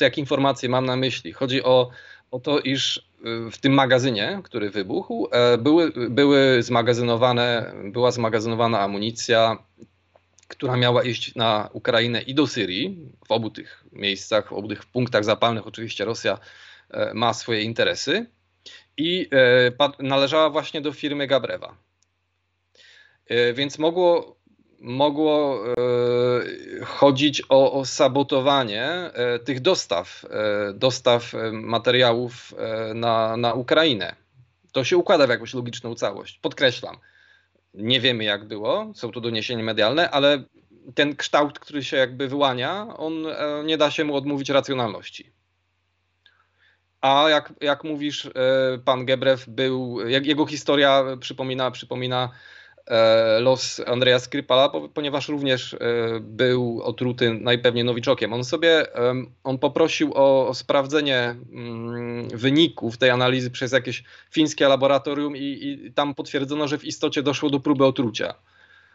jakie 0.00 0.20
informacje 0.20 0.68
mam 0.68 0.86
na 0.86 0.96
myśli? 0.96 1.32
Chodzi 1.32 1.62
o, 1.62 1.90
o 2.30 2.40
to, 2.40 2.60
iż 2.60 2.98
e, 2.98 3.50
w 3.50 3.58
tym 3.58 3.72
magazynie, 3.72 4.40
który 4.44 4.70
wybuchł, 4.70 5.28
e, 5.32 5.58
były, 5.58 5.92
były 6.10 6.62
zmagazynowane, 6.62 7.72
była 7.84 8.10
zmagazynowana 8.10 8.80
amunicja, 8.80 9.58
która 10.52 10.76
miała 10.76 11.02
iść 11.02 11.34
na 11.34 11.68
Ukrainę 11.72 12.22
i 12.22 12.34
do 12.34 12.46
Syrii. 12.46 13.08
W 13.28 13.32
obu 13.32 13.50
tych 13.50 13.84
miejscach, 13.92 14.48
w 14.48 14.52
obu 14.52 14.68
tych 14.68 14.84
punktach 14.84 15.24
zapalnych 15.24 15.66
oczywiście 15.66 16.04
Rosja 16.04 16.38
e, 16.90 17.14
ma 17.14 17.34
swoje 17.34 17.62
interesy 17.62 18.26
i 18.96 19.28
e, 19.32 20.02
należała 20.02 20.50
właśnie 20.50 20.80
do 20.80 20.92
firmy 20.92 21.26
Gabrewa. 21.26 21.76
E, 23.26 23.52
więc 23.52 23.78
mogło, 23.78 24.36
mogło 24.80 25.64
chodzić 26.84 27.42
o, 27.48 27.72
o 27.72 27.84
sabotowanie 27.84 29.10
tych 29.44 29.60
dostaw, 29.60 30.24
dostaw 30.74 31.32
materiałów 31.52 32.54
na, 32.94 33.36
na 33.36 33.54
Ukrainę. 33.54 34.16
To 34.72 34.84
się 34.84 34.96
układa 34.96 35.26
w 35.26 35.30
jakąś 35.30 35.54
logiczną 35.54 35.94
całość. 35.94 36.38
Podkreślam, 36.38 36.96
nie 37.74 38.00
wiemy 38.00 38.24
jak 38.24 38.48
było, 38.48 38.92
są 38.94 39.12
to 39.12 39.20
doniesienia 39.20 39.64
medialne, 39.64 40.10
ale 40.10 40.44
ten 40.94 41.16
kształt, 41.16 41.58
który 41.58 41.84
się 41.84 41.96
jakby 41.96 42.28
wyłania, 42.28 42.86
on 42.96 43.26
e, 43.26 43.62
nie 43.64 43.78
da 43.78 43.90
się 43.90 44.04
mu 44.04 44.16
odmówić 44.16 44.48
racjonalności. 44.48 45.32
A 47.00 47.28
jak, 47.28 47.52
jak 47.60 47.84
mówisz, 47.84 48.26
e, 48.26 48.30
pan 48.84 49.06
Gebrew 49.06 49.48
był, 49.48 49.98
jego 50.08 50.46
historia 50.46 51.04
przypomina, 51.20 51.70
przypomina 51.70 52.30
los 53.40 53.80
Andrzeja 53.86 54.18
Skrypala, 54.18 54.70
ponieważ 54.94 55.28
również 55.28 55.76
był 56.20 56.82
otruty 56.82 57.34
najpewniej 57.34 57.84
nowiczokiem. 57.84 58.32
On 58.32 58.44
sobie, 58.44 58.86
on 59.44 59.58
poprosił 59.58 60.12
o, 60.14 60.54
sprawdzenie 60.54 61.36
mm, 61.52 62.28
wyników 62.28 62.98
tej 62.98 63.10
analizy 63.10 63.50
przez 63.50 63.72
jakieś 63.72 64.04
fińskie 64.30 64.68
laboratorium 64.68 65.36
i, 65.36 65.58
i 65.86 65.92
tam 65.92 66.14
potwierdzono, 66.14 66.68
że 66.68 66.78
w 66.78 66.84
istocie 66.84 67.22
doszło 67.22 67.50
do 67.50 67.60
próby 67.60 67.84
otrucia. 67.84 68.34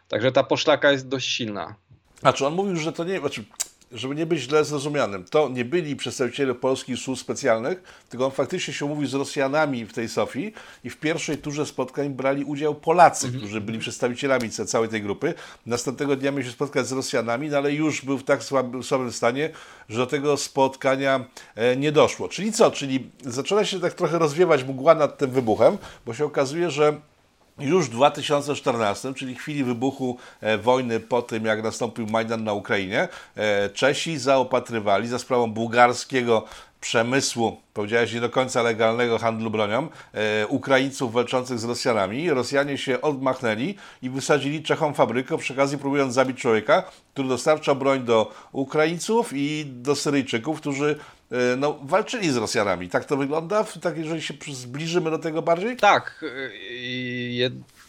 Także 0.08 0.32
ta 0.32 0.44
poszlaka 0.44 0.91
jest 0.91 1.08
dość 1.08 1.27
silna. 1.27 1.75
Znaczy 2.20 2.46
on 2.46 2.53
mówił, 2.53 2.75
że 2.75 2.94
to 2.94 3.03
nie, 3.03 3.20
znaczy, 3.20 3.44
żeby 3.91 4.15
nie 4.15 4.25
być 4.25 4.39
źle 4.39 4.65
zrozumianym, 4.65 5.24
to 5.24 5.50
nie 5.50 5.65
byli 5.65 5.96
przedstawiciele 5.96 6.56
polskich 6.56 7.00
służb 7.00 7.22
specjalnych, 7.22 8.06
tylko 8.10 8.25
on 8.25 8.32
faktycznie 8.32 8.74
się 8.74 8.86
umówił 8.86 9.08
z 9.08 9.13
Rosjanami 9.13 9.86
w 9.86 9.94
tej 9.94 10.10
Sofii 10.10 10.53
i 10.84 10.89
w 10.89 10.98
pierwszej 10.98 11.38
turze 11.38 11.65
spotkań 11.65 12.10
brali 12.10 12.44
udział 12.44 12.75
Polacy, 12.75 13.25
mhm. 13.25 13.44
którzy 13.44 13.62
byli 13.62 13.79
przedstawicielami 13.79 14.50
całej 14.50 14.89
tej 14.89 15.01
grupy. 15.01 15.34
Następnego 15.65 16.15
dnia 16.15 16.32
miał 16.32 16.44
się 16.44 16.51
spotkać 16.51 16.88
z 16.88 16.91
Rosjanami, 16.91 17.50
no 17.50 17.58
ale 17.58 17.74
już 17.74 18.06
był 18.06 18.17
w 18.17 18.24
tak 18.24 18.44
słabym, 18.44 18.84
słabym 18.84 19.12
stanie, 19.12 19.50
że 19.89 19.98
do 19.98 20.08
tego 20.08 20.38
spotkania 20.38 21.25
e, 21.56 21.75
nie 21.75 21.91
doszło. 21.91 22.29
Czyli 22.29 22.51
co? 22.51 22.72
Czyli 22.72 23.10
zaczyna 23.25 23.65
się 23.65 23.79
tak 23.79 23.94
trochę 23.94 24.20
rozwiewać 24.20 24.63
mgła 24.63 24.96
nad 24.96 25.17
tym 25.17 25.32
wybuchem, 25.32 25.77
bo 26.06 26.13
się 26.13 26.25
okazuje, 26.25 26.72
że 26.72 27.01
już 27.60 27.86
w 27.86 27.90
2014, 27.90 29.14
czyli 29.14 29.36
chwili 29.36 29.64
wybuchu 29.64 30.18
e, 30.42 30.58
wojny 30.58 31.00
po 31.00 31.22
tym, 31.22 31.46
jak 31.46 31.64
nastąpił 31.64 32.08
Majdan 32.08 32.44
na 32.44 32.54
Ukrainie, 32.54 33.08
e, 33.36 33.70
Czesi 33.70 34.18
zaopatrywali 34.18 35.08
za 35.08 35.20
sprawą 35.20 35.52
bułgarskiego 35.52 36.46
przemysłu, 36.82 37.58
powiedziałeś, 37.74 38.14
nie 38.14 38.22
do 38.22 38.30
końca 38.30 38.62
legalnego 38.62 39.18
handlu 39.18 39.50
bronią, 39.50 39.88
e, 40.14 40.48
Ukraińców 40.48 41.14
walczących 41.14 41.60
z 41.60 41.64
Rosjanami. 41.64 42.30
Rosjanie 42.30 42.78
się 42.78 43.02
odmachnęli 43.02 43.76
i 44.02 44.10
wysadzili 44.10 44.64
Czechom 44.64 44.94
fabrykę, 44.94 45.38
przy 45.38 45.54
okazji 45.54 45.78
próbując 45.78 46.14
zabić 46.14 46.38
człowieka, 46.38 46.84
który 47.14 47.28
dostarcza 47.28 47.76
broń 47.76 48.04
do 48.04 48.32
Ukraińców 48.52 49.32
i 49.34 49.66
do 49.66 49.96
Syryjczyków, 49.96 50.62
którzy 50.62 51.00
e, 51.32 51.56
no, 51.58 51.80
walczyli 51.84 52.32
z 52.32 52.38
Rosjanami. 52.38 52.90
Tak 52.90 53.06
to 53.06 53.18
wygląda, 53.18 53.66
tak, 53.82 53.98
jeżeli 53.98 54.22
się 54.22 54.34
zbliżymy 54.52 55.12
do 55.12 55.20
tego 55.20 55.42
bardziej? 55.42 55.78
Tak. 55.78 56.26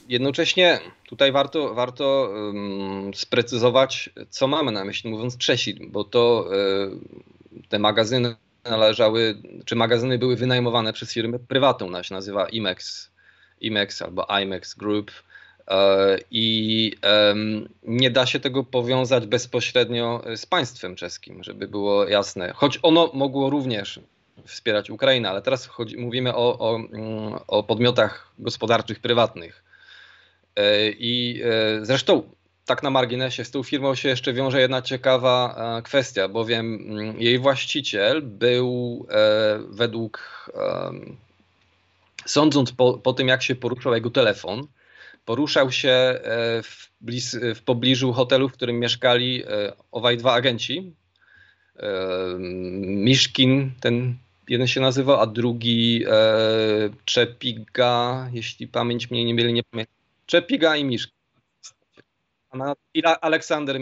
Jednocześnie 0.08 0.80
tutaj 1.06 1.32
warto, 1.32 1.74
warto 1.74 2.30
um, 2.32 3.14
sprecyzować, 3.14 4.10
co 4.30 4.46
mamy 4.46 4.72
na 4.72 4.84
myśli, 4.84 5.10
mówiąc 5.10 5.36
Czesi, 5.36 5.88
bo 5.90 6.04
to 6.04 6.48
e, 6.52 7.58
te 7.68 7.78
magazyny 7.78 8.36
należały, 8.64 9.42
czy 9.64 9.76
magazyny 9.76 10.18
były 10.18 10.36
wynajmowane 10.36 10.92
przez 10.92 11.12
firmę 11.12 11.38
prywatną, 11.38 11.86
ona 11.86 12.02
się 12.02 12.14
nazywa 12.14 12.48
IMEX, 12.48 13.10
IMEX 13.60 14.02
albo 14.02 14.26
IMEX 14.42 14.74
Group 14.74 15.10
e, 15.68 16.18
i 16.30 16.92
nie 17.82 18.10
da 18.10 18.26
się 18.26 18.40
tego 18.40 18.64
powiązać 18.64 19.26
bezpośrednio 19.26 20.22
z 20.36 20.46
państwem 20.46 20.96
czeskim, 20.96 21.44
żeby 21.44 21.68
było 21.68 22.08
jasne. 22.08 22.52
Choć 22.54 22.78
ono 22.82 23.10
mogło 23.14 23.50
również 23.50 24.00
wspierać 24.46 24.90
Ukrainę, 24.90 25.30
ale 25.30 25.42
teraz 25.42 25.66
chodzi, 25.66 25.96
mówimy 25.96 26.34
o, 26.34 26.58
o, 26.58 26.76
mm, 26.76 27.38
o 27.46 27.62
podmiotach 27.62 28.32
gospodarczych 28.38 29.00
prywatnych. 29.00 29.64
I 30.98 31.42
zresztą 31.82 32.22
tak 32.68 32.82
na 32.82 32.90
marginesie, 32.90 33.44
z 33.44 33.50
tą 33.50 33.62
firmą 33.62 33.94
się 33.94 34.08
jeszcze 34.08 34.32
wiąże 34.32 34.60
jedna 34.60 34.82
ciekawa 34.82 35.56
kwestia, 35.84 36.28
bowiem 36.28 36.74
mm, 36.74 37.20
jej 37.20 37.38
właściciel 37.38 38.22
był 38.22 39.06
według, 39.68 40.46
sądząc 42.26 42.72
po, 42.72 42.98
po 42.98 43.12
tym 43.12 43.28
jak 43.28 43.42
się 43.42 43.54
poruszał 43.54 43.94
jego 43.94 44.10
telefon, 44.10 44.66
poruszał 45.28 45.72
się 45.72 45.90
e, 45.90 46.62
w, 46.62 46.90
w 47.54 47.62
pobliżu 47.64 48.12
hotelu, 48.12 48.48
w 48.48 48.52
którym 48.52 48.78
mieszkali 48.78 49.42
e, 49.44 49.72
owaj 49.92 50.16
dwa 50.16 50.32
agenci. 50.32 50.92
E, 51.76 51.88
Miszkin, 52.78 53.72
ten 53.80 54.16
jeden 54.48 54.66
się 54.66 54.80
nazywał, 54.80 55.20
a 55.20 55.26
drugi 55.26 56.04
Czepiga, 57.04 58.28
jeśli 58.32 58.68
pamięć 58.68 59.10
mnie 59.10 59.24
nie 59.24 59.34
myli, 59.34 59.52
nie 59.52 59.62
pamiętam. 59.70 59.94
Czepiga 60.26 60.76
i 60.76 60.84
Miszkin. 60.84 61.17
Aleksander. 63.20 63.80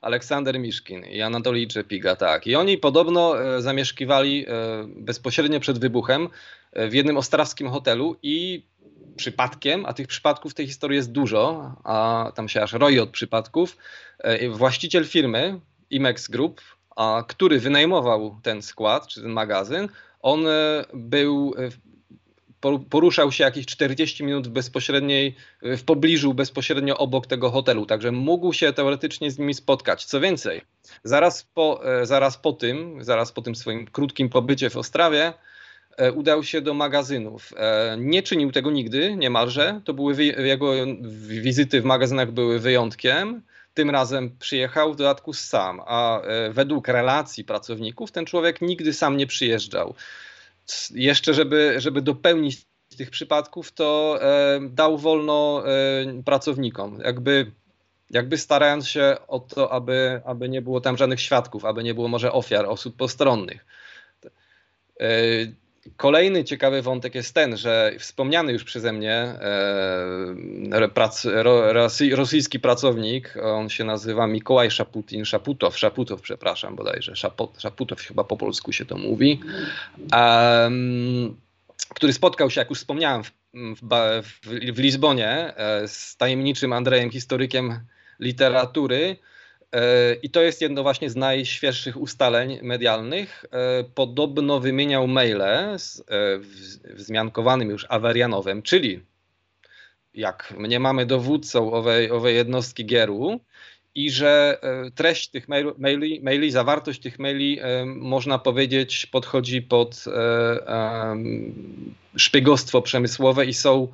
Aleksander 0.00 0.58
Miszkin 0.58 1.04
i 1.04 1.22
Anatolij 1.22 1.68
Czepiga, 1.68 2.16
tak. 2.16 2.46
I 2.46 2.56
oni 2.56 2.78
podobno 2.78 3.34
zamieszkiwali 3.58 4.46
bezpośrednio 4.86 5.60
przed 5.60 5.78
wybuchem 5.78 6.28
w 6.72 6.94
jednym 6.94 7.16
ostrawskim 7.16 7.70
hotelu 7.70 8.16
i 8.22 8.66
przypadkiem, 9.16 9.86
a 9.86 9.92
tych 9.92 10.06
przypadków 10.06 10.52
w 10.52 10.54
tej 10.54 10.66
historii 10.66 10.96
jest 10.96 11.12
dużo, 11.12 11.72
a 11.84 12.32
tam 12.34 12.48
się 12.48 12.62
aż 12.62 12.72
roi 12.72 12.98
od 12.98 13.10
przypadków, 13.10 13.76
e, 14.18 14.48
właściciel 14.48 15.04
firmy 15.04 15.60
Imex 15.90 16.28
Group, 16.28 16.60
a, 16.96 17.24
który 17.28 17.60
wynajmował 17.60 18.38
ten 18.42 18.62
skład, 18.62 19.06
czy 19.06 19.22
ten 19.22 19.30
magazyn, 19.30 19.88
on 20.20 20.46
e, 20.46 20.84
był 20.94 21.54
e, 21.58 21.68
poruszał 22.90 23.32
się 23.32 23.44
jakieś 23.44 23.66
40 23.66 24.24
minut 24.24 24.48
w 24.48 24.50
bezpośredniej, 24.50 25.36
w 25.62 25.84
pobliżu, 25.84 26.34
bezpośrednio 26.34 26.98
obok 26.98 27.26
tego 27.26 27.50
hotelu, 27.50 27.86
także 27.86 28.12
mógł 28.12 28.52
się 28.52 28.72
teoretycznie 28.72 29.30
z 29.30 29.38
nimi 29.38 29.54
spotkać. 29.54 30.04
Co 30.04 30.20
więcej, 30.20 30.60
zaraz 31.04 31.42
po, 31.42 31.80
zaraz 32.02 32.38
po 32.38 32.52
tym, 32.52 33.04
zaraz 33.04 33.32
po 33.32 33.42
tym 33.42 33.54
swoim 33.54 33.86
krótkim 33.86 34.28
pobycie 34.28 34.70
w 34.70 34.76
Ostrawie, 34.76 35.32
E, 35.96 36.12
udał 36.12 36.44
się 36.44 36.60
do 36.60 36.74
magazynów. 36.74 37.52
E, 37.56 37.96
nie 37.98 38.22
czynił 38.22 38.52
tego 38.52 38.70
nigdy, 38.70 39.16
niemalże. 39.16 39.80
To 39.84 39.94
były 39.94 40.24
jego 40.24 40.72
wizyty 41.28 41.80
w 41.80 41.84
magazynach 41.84 42.32
były 42.32 42.58
wyjątkiem. 42.58 43.42
Tym 43.74 43.90
razem 43.90 44.36
przyjechał 44.38 44.92
w 44.92 44.96
dodatku 44.96 45.32
sam, 45.32 45.80
a 45.86 46.20
e, 46.20 46.50
według 46.50 46.88
relacji 46.88 47.44
pracowników 47.44 48.12
ten 48.12 48.26
człowiek 48.26 48.60
nigdy 48.60 48.92
sam 48.92 49.16
nie 49.16 49.26
przyjeżdżał. 49.26 49.94
Jeszcze, 50.94 51.34
żeby, 51.34 51.74
żeby 51.78 52.02
dopełnić 52.02 52.66
tych 52.96 53.10
przypadków, 53.10 53.72
to 53.72 54.20
dał 54.70 54.98
wolno 54.98 55.62
pracownikom. 56.24 57.00
Jakby 57.04 57.52
jakby 58.10 58.38
starając 58.38 58.88
się 58.88 59.16
o 59.28 59.40
to, 59.40 59.72
aby, 59.72 60.20
aby 60.24 60.48
nie 60.48 60.62
było 60.62 60.80
tam 60.80 60.96
żadnych 60.96 61.20
świadków, 61.20 61.64
aby 61.64 61.84
nie 61.84 61.94
było 61.94 62.08
może 62.08 62.32
ofiar, 62.32 62.66
osób 62.66 62.96
postronnych. 62.96 63.66
Kolejny 65.96 66.44
ciekawy 66.44 66.82
wątek 66.82 67.14
jest 67.14 67.34
ten, 67.34 67.56
że 67.56 67.92
wspomniany 67.98 68.52
już 68.52 68.64
przeze 68.64 68.92
mnie 68.92 69.14
e, 70.72 70.88
prac, 70.94 71.24
ro, 71.24 71.72
rosyjski 72.14 72.60
pracownik, 72.60 73.34
on 73.42 73.68
się 73.68 73.84
nazywa 73.84 74.26
Mikołaj 74.26 74.70
Szaputin, 74.70 75.24
Szaputow, 75.24 75.78
Szaputow, 75.78 76.20
przepraszam 76.20 76.76
bodajże, 76.76 77.16
Szaputow 77.58 78.00
chyba 78.00 78.24
po 78.24 78.36
polsku 78.36 78.72
się 78.72 78.84
to 78.84 78.98
mówi, 78.98 79.40
e, 80.12 80.70
który 81.94 82.12
spotkał 82.12 82.50
się, 82.50 82.60
jak 82.60 82.70
już 82.70 82.78
wspomniałem, 82.78 83.22
w, 83.24 83.30
w, 84.22 84.72
w 84.74 84.78
Lizbonie 84.78 85.28
e, 85.56 85.88
z 85.88 86.16
tajemniczym 86.16 86.72
Andrejem, 86.72 87.10
historykiem 87.10 87.80
literatury, 88.20 89.16
I 90.22 90.30
to 90.30 90.42
jest 90.42 90.62
jedno 90.62 90.82
właśnie 90.82 91.10
z 91.10 91.16
najświeższych 91.16 91.96
ustaleń 91.96 92.58
medialnych. 92.62 93.44
E, 93.52 93.84
podobno 93.84 94.60
wymieniał 94.60 95.08
maile 95.08 95.78
z 95.78 96.00
e, 96.00 96.04
wzmiankowanym 96.94 97.70
już 97.70 97.86
Awerianowem, 97.88 98.62
czyli 98.62 99.00
jak 100.14 100.54
mniemamy 100.58 101.06
dowódcą 101.06 101.72
owej, 101.72 102.10
owej 102.10 102.36
jednostki 102.36 102.86
Gieru, 102.86 103.40
i 103.94 104.10
że 104.10 104.60
treść 104.94 105.28
tych 105.28 105.48
maili, 105.78 106.20
maili, 106.22 106.50
zawartość 106.50 107.00
tych 107.00 107.18
maili, 107.18 107.60
można 107.86 108.38
powiedzieć, 108.38 109.06
podchodzi 109.06 109.62
pod 109.62 110.04
szpiegostwo 112.16 112.82
przemysłowe 112.82 113.46
i 113.46 113.54
są, 113.54 113.88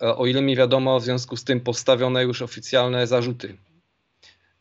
o 0.00 0.26
ile 0.26 0.42
mi 0.42 0.56
wiadomo, 0.56 1.00
w 1.00 1.04
związku 1.04 1.36
z 1.36 1.44
tym 1.44 1.60
postawione 1.60 2.22
już 2.22 2.42
oficjalne 2.42 3.06
zarzuty 3.06 3.56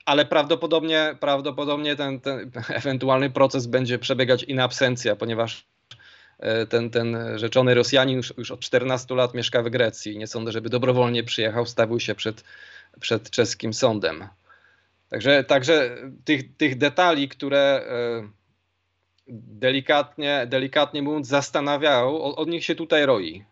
ale 0.05 0.25
prawdopodobnie, 0.25 1.15
prawdopodobnie 1.19 1.95
ten, 1.95 2.19
ten 2.19 2.51
ewentualny 2.69 3.29
proces 3.29 3.67
będzie 3.67 3.99
przebiegać 3.99 4.43
in 4.43 4.59
absencja, 4.59 5.15
ponieważ 5.15 5.65
e, 6.39 6.67
ten, 6.67 6.89
ten 6.89 7.17
rzeczony 7.35 7.73
Rosjanin 7.73 8.17
już, 8.17 8.33
już 8.37 8.51
od 8.51 8.59
14 8.59 9.15
lat 9.15 9.33
mieszka 9.33 9.63
w 9.63 9.69
Grecji. 9.69 10.17
Nie 10.17 10.27
sądzę, 10.27 10.51
żeby 10.51 10.69
dobrowolnie 10.69 11.23
przyjechał, 11.23 11.65
stawił 11.65 11.99
się 11.99 12.15
przed, 12.15 12.43
przed 12.99 13.29
czeskim 13.29 13.73
sądem. 13.73 14.27
Także, 15.09 15.43
także 15.43 15.97
tych, 16.25 16.57
tych 16.57 16.77
detali, 16.77 17.29
które 17.29 17.59
e, 17.59 18.29
delikatnie, 19.27 20.47
delikatnie 20.49 21.01
mówiąc 21.01 21.27
zastanawiają, 21.27 22.21
od 22.21 22.49
nich 22.49 22.65
się 22.65 22.75
tutaj 22.75 23.05
roi. 23.05 23.45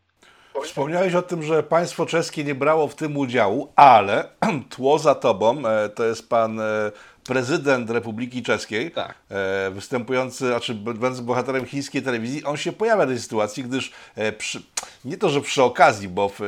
Wspomniałeś 0.63 1.15
o 1.15 1.21
tym, 1.21 1.43
że 1.43 1.63
państwo 1.63 2.05
czeskie 2.05 2.43
nie 2.43 2.55
brało 2.55 2.87
w 2.87 2.95
tym 2.95 3.17
udziału, 3.17 3.71
ale 3.75 4.29
tło 4.75 4.99
za 4.99 5.15
tobą 5.15 5.67
e, 5.67 5.89
to 5.89 6.05
jest 6.05 6.29
pan 6.29 6.59
e, 6.59 6.91
prezydent 7.23 7.89
Republiki 7.89 8.43
Czeskiej, 8.43 8.91
tak. 8.91 9.15
E, 9.29 9.71
występujący, 9.71 10.47
znaczy 10.47 10.75
będąc 10.75 11.19
bohaterem 11.19 11.65
chińskiej 11.65 12.01
telewizji, 12.01 12.43
on 12.43 12.57
się 12.57 12.71
pojawia 12.71 13.05
w 13.05 13.09
tej 13.09 13.19
sytuacji, 13.19 13.63
gdyż 13.63 13.91
przy, 14.37 14.61
nie 15.05 15.17
to, 15.17 15.29
że 15.29 15.41
przy 15.41 15.63
okazji, 15.63 16.07
bo 16.07 16.29
w, 16.29 16.39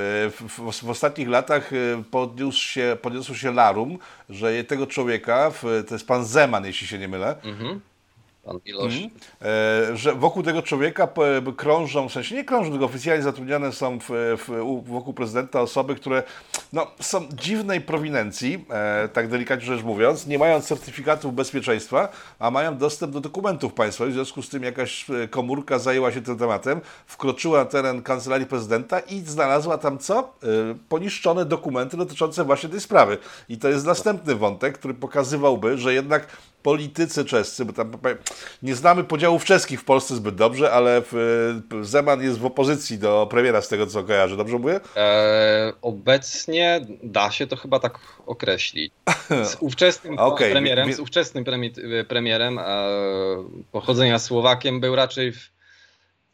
w, 0.50 0.84
w 0.84 0.90
ostatnich 0.90 1.30
latach 1.30 1.72
podniósł 2.12 2.60
się, 2.60 2.98
podniósł 3.02 3.36
się 3.36 3.54
larum, 3.54 3.98
że 4.30 4.64
tego 4.64 4.88
człowieka, 4.88 5.52
to 5.88 5.96
jest 5.96 6.08
pan 6.08 6.26
Zeman, 6.26 6.66
jeśli 6.66 6.88
się 6.88 7.00
nie 7.00 7.08
mylę, 7.08 7.36
mhm 7.44 7.82
pan 8.44 8.60
Milosz. 8.66 8.98
Mm. 8.98 9.10
E, 9.42 9.98
że 9.98 10.16
wokół 10.16 10.44
tego 10.44 10.62
człowieka 10.62 11.08
krążą, 11.58 12.10
w 12.10 12.12
sensie 12.12 12.36
nie 12.36 12.44
krążą, 12.44 12.70
tylko 12.70 12.86
oficjalnie 12.86 13.24
zatrudniane 13.24 13.72
są 13.72 14.00
w, 14.00 14.06
w, 14.48 14.84
wokół 14.88 15.14
prezydenta 15.14 15.62
osoby, 15.62 15.96
które 15.96 16.24
no, 16.74 16.88
są 17.00 17.28
dziwnej 17.34 17.82
prowinencji, 17.82 18.66
e, 18.70 19.10
tak 19.14 19.28
delikatnie 19.28 19.66
rzecz 19.66 19.84
mówiąc, 19.84 20.28
nie 20.28 20.40
mają 20.40 20.62
certyfikatów 20.62 21.36
bezpieczeństwa, 21.36 22.10
a 22.40 22.52
mają 22.52 22.78
dostęp 22.78 23.14
do 23.14 23.20
dokumentów 23.20 23.74
państwowych. 23.74 24.14
W 24.14 24.16
związku 24.16 24.42
z 24.42 24.50
tym 24.50 24.64
jakaś 24.64 25.10
e, 25.10 25.28
komórka 25.28 25.80
zajęła 25.80 26.12
się 26.12 26.22
tym 26.22 26.38
tematem, 26.38 26.82
wkroczyła 27.06 27.60
na 27.60 27.66
teren 27.66 28.02
kancelarii 28.02 28.48
prezydenta 28.48 29.00
i 29.00 29.20
znalazła 29.20 29.78
tam 29.78 29.98
co? 29.98 30.20
E, 30.20 30.48
poniszczone 30.90 31.46
dokumenty 31.46 31.98
dotyczące 31.98 32.44
właśnie 32.44 32.70
tej 32.70 32.80
sprawy. 32.80 33.18
I 33.50 33.58
to 33.58 33.70
jest 33.70 33.86
następny 33.86 34.36
wątek, 34.36 34.78
który 34.78 34.94
pokazywałby, 34.94 35.78
że 35.78 35.94
jednak 35.94 36.28
politycy 36.64 37.26
czescy, 37.26 37.66
bo 37.66 37.74
tam 37.74 37.92
nie 38.64 38.76
znamy 38.76 39.04
podziałów 39.04 39.46
czeskich 39.46 39.82
w 39.82 39.84
Polsce 39.84 40.16
zbyt 40.16 40.36
dobrze, 40.36 40.72
ale 40.72 41.02
Zeman 41.82 42.24
jest 42.24 42.40
w 42.40 42.46
opozycji 42.46 42.98
do 42.98 43.28
premiera 43.30 43.62
z 43.62 43.68
tego 43.68 43.88
co 43.88 44.04
kojarzę, 44.04 44.38
dobrze 44.38 44.60
mówię? 44.60 44.80
E, 44.96 45.74
obecnie 45.82 46.86
da 47.04 47.32
się 47.32 47.48
to 47.48 47.56
chyba 47.56 47.80
tak 47.80 48.00
określić. 48.26 48.94
Z 49.30 49.58
ówczesnym 49.68 50.20
okay, 50.20 50.52
premierem, 50.52 50.94
z 50.94 51.00
ówczesnym 51.00 51.46
premierem 52.08 52.60
e, 52.60 52.64
pochodzenia 53.72 54.20
Słowakiem 54.20 54.80
był 54.80 54.96
raczej 54.96 55.32
w 55.32 55.54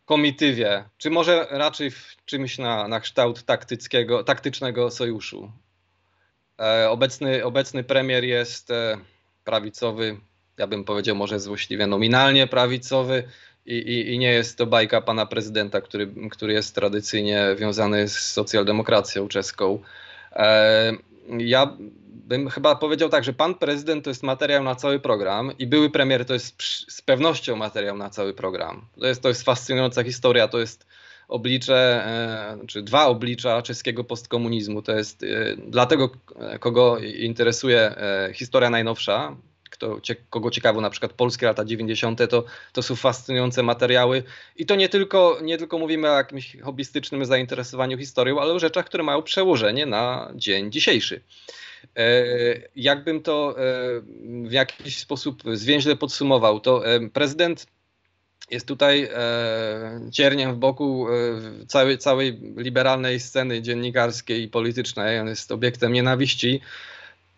komitywie, 0.06 0.84
czy 0.98 1.10
może 1.10 1.48
raczej 1.50 1.92
w 1.92 2.16
czymś 2.26 2.58
na, 2.58 2.88
na 2.88 3.00
kształt 3.00 3.44
taktycznego, 3.44 4.24
taktycznego 4.24 4.92
sojuszu. 4.92 5.52
E, 6.60 6.90
obecny, 6.90 7.46
obecny 7.46 7.84
premier 7.84 8.24
jest 8.24 8.72
e, 8.72 8.98
prawicowy, 9.50 10.18
ja 10.58 10.68
bym 10.68 10.84
powiedział 10.84 11.16
może 11.16 11.40
złośliwie 11.40 11.88
nominalnie 11.88 12.48
prawicowy 12.48 13.24
i, 13.66 13.76
i, 13.76 14.14
i, 14.14 14.20
nie 14.20 14.32
jest 14.32 14.58
to 14.58 14.66
bajka 14.66 15.02
pana 15.02 15.26
prezydenta, 15.26 15.82
który, 15.82 16.14
który 16.32 16.54
jest 16.54 16.76
tradycyjnie 16.76 17.56
wiązany 17.58 18.08
z 18.08 18.20
socjaldemokracją 18.20 19.28
czeską. 19.28 19.80
E, 20.34 20.94
ja 21.38 21.78
bym 22.08 22.50
chyba 22.50 22.76
powiedział 22.76 23.10
tak, 23.10 23.24
że 23.24 23.34
pan 23.34 23.56
prezydent 23.56 24.04
to 24.04 24.10
jest 24.10 24.24
materiał 24.24 24.64
na 24.64 24.76
cały 24.76 25.00
program 25.00 25.52
i 25.60 25.68
były 25.68 25.90
premier 25.90 26.26
to 26.26 26.34
jest 26.34 26.56
z 26.88 27.02
pewnością 27.02 27.56
materiał 27.56 27.98
na 27.98 28.10
cały 28.10 28.34
program. 28.34 28.86
To 29.00 29.08
jest, 29.08 29.22
to 29.22 29.30
jest 29.30 29.44
fascynująca 29.44 30.04
historia, 30.04 30.48
to 30.48 30.60
jest 30.60 30.86
oblicze, 31.30 32.06
e, 32.06 32.68
czy 32.68 32.82
dwa 32.82 33.06
oblicza 33.06 33.62
czeskiego 33.62 34.04
postkomunizmu. 34.04 34.82
To 34.82 34.92
jest 34.92 35.24
e, 35.24 35.56
dla 35.56 35.86
tego, 35.86 36.10
kogo 36.60 36.98
interesuje 37.00 37.80
e, 37.80 38.30
historia 38.34 38.70
najnowsza, 38.70 39.36
kto, 39.70 40.00
kogo 40.30 40.52
ciekawo, 40.52 40.82
na 40.82 40.90
przykład 40.90 41.14
polskie 41.14 41.46
lata 41.46 41.66
90., 41.66 42.30
to, 42.30 42.44
to 42.74 42.82
są 42.82 42.96
fascynujące 42.96 43.64
materiały. 43.64 44.24
I 44.56 44.66
to 44.66 44.76
nie 44.76 44.90
tylko, 44.90 45.40
nie 45.42 45.58
tylko 45.58 45.78
mówimy 45.78 46.12
o 46.12 46.16
jakimś 46.16 46.58
hobbystycznym 46.62 47.26
zainteresowaniu 47.26 47.98
historią, 47.98 48.40
ale 48.40 48.54
o 48.54 48.60
rzeczach, 48.60 48.86
które 48.86 49.04
mają 49.04 49.22
przełożenie 49.22 49.86
na 49.86 50.32
dzień 50.36 50.72
dzisiejszy. 50.72 51.22
E, 51.98 52.26
jakbym 52.76 53.22
to 53.22 53.56
e, 53.58 53.64
w 54.48 54.52
jakiś 54.52 54.98
sposób 54.98 55.44
zwięźle 55.54 55.96
podsumował, 55.96 56.60
to 56.60 56.88
e, 56.88 57.10
prezydent 57.10 57.68
jest 58.52 58.68
tutaj 58.68 59.10
cierniem 60.12 60.56
w 60.56 60.58
boku 60.58 61.08
całej, 61.68 61.98
całej 61.98 62.40
liberalnej 62.58 63.20
sceny 63.20 63.62
dziennikarskiej 63.62 64.44
i 64.44 64.48
politycznej. 64.48 65.20
On 65.20 65.28
jest 65.28 65.52
obiektem 65.52 65.94
nienawiści. 65.94 66.62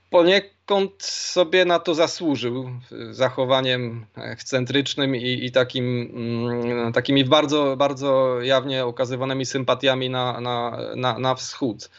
Poniekąd 0.09 1.03
sobie 1.03 1.65
na 1.65 1.79
to 1.79 1.95
zasłużył 1.95 2.69
zachowaniem 3.11 4.05
ekscentrycznym 4.15 5.15
i, 5.15 5.45
i 5.45 5.51
takim, 5.51 6.11
mm, 6.13 6.93
takimi 6.93 7.25
bardzo, 7.25 7.75
bardzo 7.77 8.41
jawnie 8.41 8.85
okazywanymi 8.85 9.45
sympatiami 9.45 10.09
na, 10.09 10.41
na, 10.41 10.77
na, 10.95 11.19
na 11.19 11.35
wschód 11.35 11.89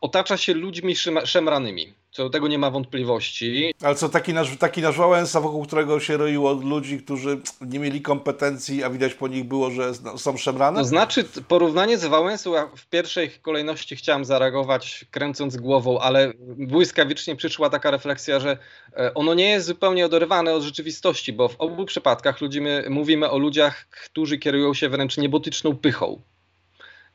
otacza 0.00 0.36
się 0.36 0.54
ludźmi 0.54 0.96
szemranymi. 1.24 1.94
Co 2.10 2.22
do 2.22 2.30
tego 2.30 2.48
nie 2.48 2.58
ma 2.58 2.70
wątpliwości. 2.70 3.74
Ale 3.82 3.94
co, 3.94 4.08
taki 4.08 4.34
nasz, 4.34 4.56
taki 4.56 4.82
nasz 4.82 4.96
Wałęsa, 4.96 5.40
wokół 5.40 5.66
którego 5.66 6.00
się 6.00 6.16
roiło 6.16 6.52
ludzi, 6.52 6.98
którzy 6.98 7.40
nie 7.60 7.78
mieli 7.78 8.02
kompetencji, 8.02 8.84
a 8.84 8.90
widać 8.90 9.14
po 9.14 9.28
nich 9.28 9.44
było, 9.44 9.70
że 9.70 9.92
są 10.16 10.36
szemrane? 10.36 10.78
To 10.78 10.84
znaczy, 10.84 11.24
porównanie 11.48 11.98
z 11.98 12.04
Wałęsą, 12.04 12.54
ja 12.54 12.70
w 12.76 12.86
pierwszej 12.86 13.30
kolejności 13.30 13.96
chciałem 13.96 14.24
zareagować 14.24 15.04
kręcąc 15.10 15.56
głową, 15.56 15.98
ale 15.98 16.32
błyskawicznie 16.56 17.36
przyszła 17.36 17.70
taka 17.70 17.90
refleksja, 17.90 18.40
że 18.40 18.58
e, 18.96 19.14
ono 19.14 19.34
nie 19.34 19.48
jest 19.48 19.66
zupełnie 19.66 20.06
oderwane 20.06 20.54
od 20.54 20.62
rzeczywistości, 20.62 21.32
bo 21.32 21.48
w 21.48 21.56
obu 21.58 21.84
przypadkach 21.84 22.40
ludzi, 22.40 22.60
mówimy 22.90 23.30
o 23.30 23.38
ludziach, 23.38 23.88
którzy 23.88 24.38
kierują 24.38 24.74
się 24.74 24.88
wręcz 24.88 25.16
niebotyczną 25.16 25.76
pychą 25.76 26.22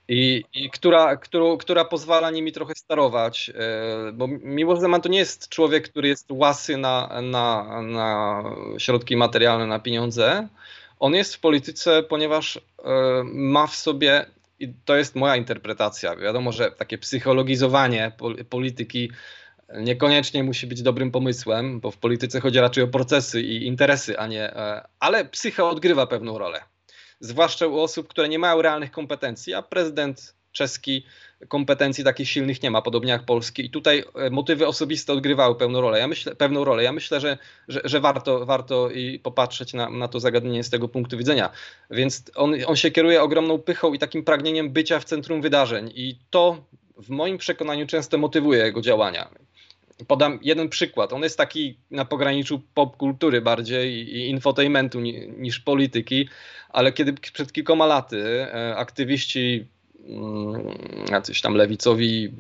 i, 0.08 0.44
i 0.54 0.70
która, 0.70 1.18
którą, 1.18 1.58
która 1.58 1.86
pozwala 1.86 2.32
nimi 2.32 2.52
trochę 2.52 2.76
sterować, 2.76 3.52
e, 3.56 4.12
bo 4.12 4.28
Miłosz 4.28 4.80
Zeman 4.80 5.02
to 5.02 5.10
nie 5.10 5.20
jest 5.20 5.50
człowiek, 5.50 5.90
który 5.90 6.08
jest 6.08 6.32
łasy 6.32 6.78
na, 6.78 7.22
na, 7.22 7.82
na 7.82 8.44
środki 8.78 9.18
materialne, 9.18 9.68
na 9.68 9.80
pieniądze. 9.80 10.48
On 11.00 11.14
jest 11.14 11.36
w 11.36 11.40
polityce, 11.40 12.04
ponieważ 12.04 12.58
e, 12.58 12.62
ma 13.24 13.68
w 13.68 13.76
sobie, 13.76 14.26
i 14.60 14.74
to 14.86 14.96
jest 14.96 15.16
moja 15.16 15.36
interpretacja, 15.36 16.16
wiadomo, 16.16 16.52
że 16.52 16.72
takie 16.72 16.98
psychologizowanie 16.98 18.12
polityki 18.50 19.12
niekoniecznie 19.74 20.44
musi 20.44 20.68
być 20.68 20.82
dobrym 20.82 21.12
pomysłem, 21.12 21.80
bo 21.80 21.92
w 21.92 21.98
polityce 21.98 22.42
chodzi 22.42 22.60
raczej 22.60 22.84
o 22.84 22.88
procesy 22.88 23.42
i 23.42 23.68
interesy, 23.68 24.20
a 24.20 24.28
nie, 24.28 24.56
e, 24.56 24.88
ale 25.00 25.26
psycha 25.26 25.70
odgrywa 25.70 26.08
pewną 26.08 26.38
rolę 26.38 26.75
zwłaszcza 27.20 27.68
u 27.68 27.80
osób, 27.80 28.08
które 28.08 28.30
nie 28.30 28.40
mają 28.40 28.62
realnych 28.62 28.92
kompetencji, 28.92 29.54
a 29.54 29.62
prezydent 29.62 30.36
czeski 30.56 31.06
kompetencji 31.48 32.04
takich 32.04 32.30
silnych 32.30 32.64
nie 32.64 32.72
ma, 32.72 32.82
podobnie 32.82 33.12
jak 33.12 33.26
polski. 33.26 33.66
I 33.66 33.70
tutaj 33.70 34.04
e, 34.16 34.30
motywy 34.30 34.68
osobiste 34.68 35.14
odgrywały 35.14 35.56
pewną 35.56 35.82
rolę. 35.82 36.00
Ja 36.00 36.08
myślę, 36.08 36.36
pewną 36.36 36.64
rolę. 36.64 36.84
Ja 36.84 36.92
myślę, 36.92 37.20
że, 37.20 37.38
że, 37.68 37.82
że 37.84 38.00
warto, 38.00 38.46
warto 38.46 38.90
i 38.90 39.20
popatrzeć 39.20 39.74
na, 39.74 39.90
na 39.90 40.08
to 40.08 40.20
zagadnienie 40.20 40.64
z 40.64 40.70
tego 40.70 40.88
punktu 40.88 41.18
widzenia. 41.18 41.50
Więc 41.92 42.24
on, 42.36 42.56
on 42.66 42.76
się 42.76 42.92
kieruje 42.92 43.24
ogromną 43.24 43.60
pychą 43.60 43.94
i 43.94 44.00
takim 44.00 44.24
pragnieniem 44.24 44.70
bycia 44.70 45.00
w 45.00 45.06
centrum 45.06 45.42
wydarzeń. 45.42 45.92
I 45.96 46.20
to 46.30 46.66
w 46.98 47.10
moim 47.10 47.38
przekonaniu 47.38 47.88
często 47.88 48.18
motywuje 48.18 48.64
jego 48.64 48.82
działania. 48.82 49.30
Podam 50.08 50.40
jeden 50.42 50.70
przykład. 50.70 51.14
On 51.14 51.24
jest 51.24 51.38
taki 51.38 51.78
na 51.92 52.06
pograniczu 52.06 52.62
popkultury 52.74 53.42
bardziej 53.42 54.16
i 54.16 54.30
infotainmentu 54.30 55.00
niż 55.38 55.60
polityki, 55.60 56.30
ale 56.70 56.92
kiedy 56.92 57.14
przed 57.14 57.54
kilkoma 57.54 57.86
laty 57.86 58.42
e, 58.42 58.76
aktywiści, 58.76 59.68
mm, 60.08 60.78
jacyś 61.12 61.42
tam 61.42 61.56
lewicowi 61.56 62.34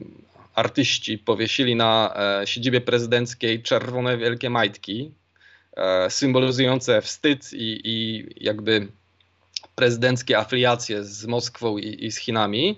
artyści 0.56 1.18
powiesili 1.18 1.76
na 1.76 2.13
e, 2.41 2.48
siedzibie 2.48 2.82
prezydenckiej 2.82 3.63
czerwone 3.63 4.18
wielkie 4.18 4.50
majtki, 4.50 5.12
e, 5.78 6.10
symbolizujące 6.10 7.02
wstyd 7.02 7.54
i, 7.54 7.82
i 7.84 8.26
jakby 8.38 8.88
prezydenckie 9.76 10.38
afiliacje 10.38 11.04
z 11.04 11.26
Moskwą 11.26 11.78
i, 11.78 12.06
i 12.06 12.12
z 12.12 12.18
Chinami, 12.18 12.78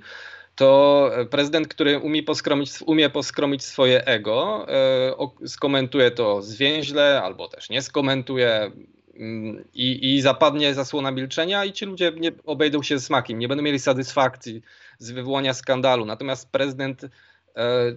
to 0.57 1.11
prezydent, 1.29 1.67
który 1.67 1.99
umie 1.99 2.23
poskromić, 2.23 2.71
umie 2.85 3.09
poskromić 3.09 3.63
swoje 3.63 4.05
ego, 4.05 4.65
e, 4.69 5.47
skomentuje 5.47 6.11
to 6.11 6.41
zwięźle 6.41 7.21
albo 7.23 7.47
też 7.47 7.69
nie 7.69 7.81
skomentuje 7.81 8.71
mm, 9.15 9.63
i, 9.73 10.15
i 10.15 10.21
zapadnie 10.21 10.73
zasłona 10.73 11.11
milczenia 11.11 11.65
i 11.65 11.73
ci 11.73 11.85
ludzie 11.85 12.11
nie 12.15 12.31
obejdą 12.45 12.83
się 12.83 12.99
smakiem, 12.99 13.39
nie 13.39 13.47
będą 13.47 13.63
mieli 13.63 13.79
satysfakcji 13.79 14.61
z 14.99 15.11
wywołania 15.11 15.53
skandalu. 15.53 16.05
Natomiast 16.05 16.51
prezydent 16.51 17.03
e, 17.03 17.09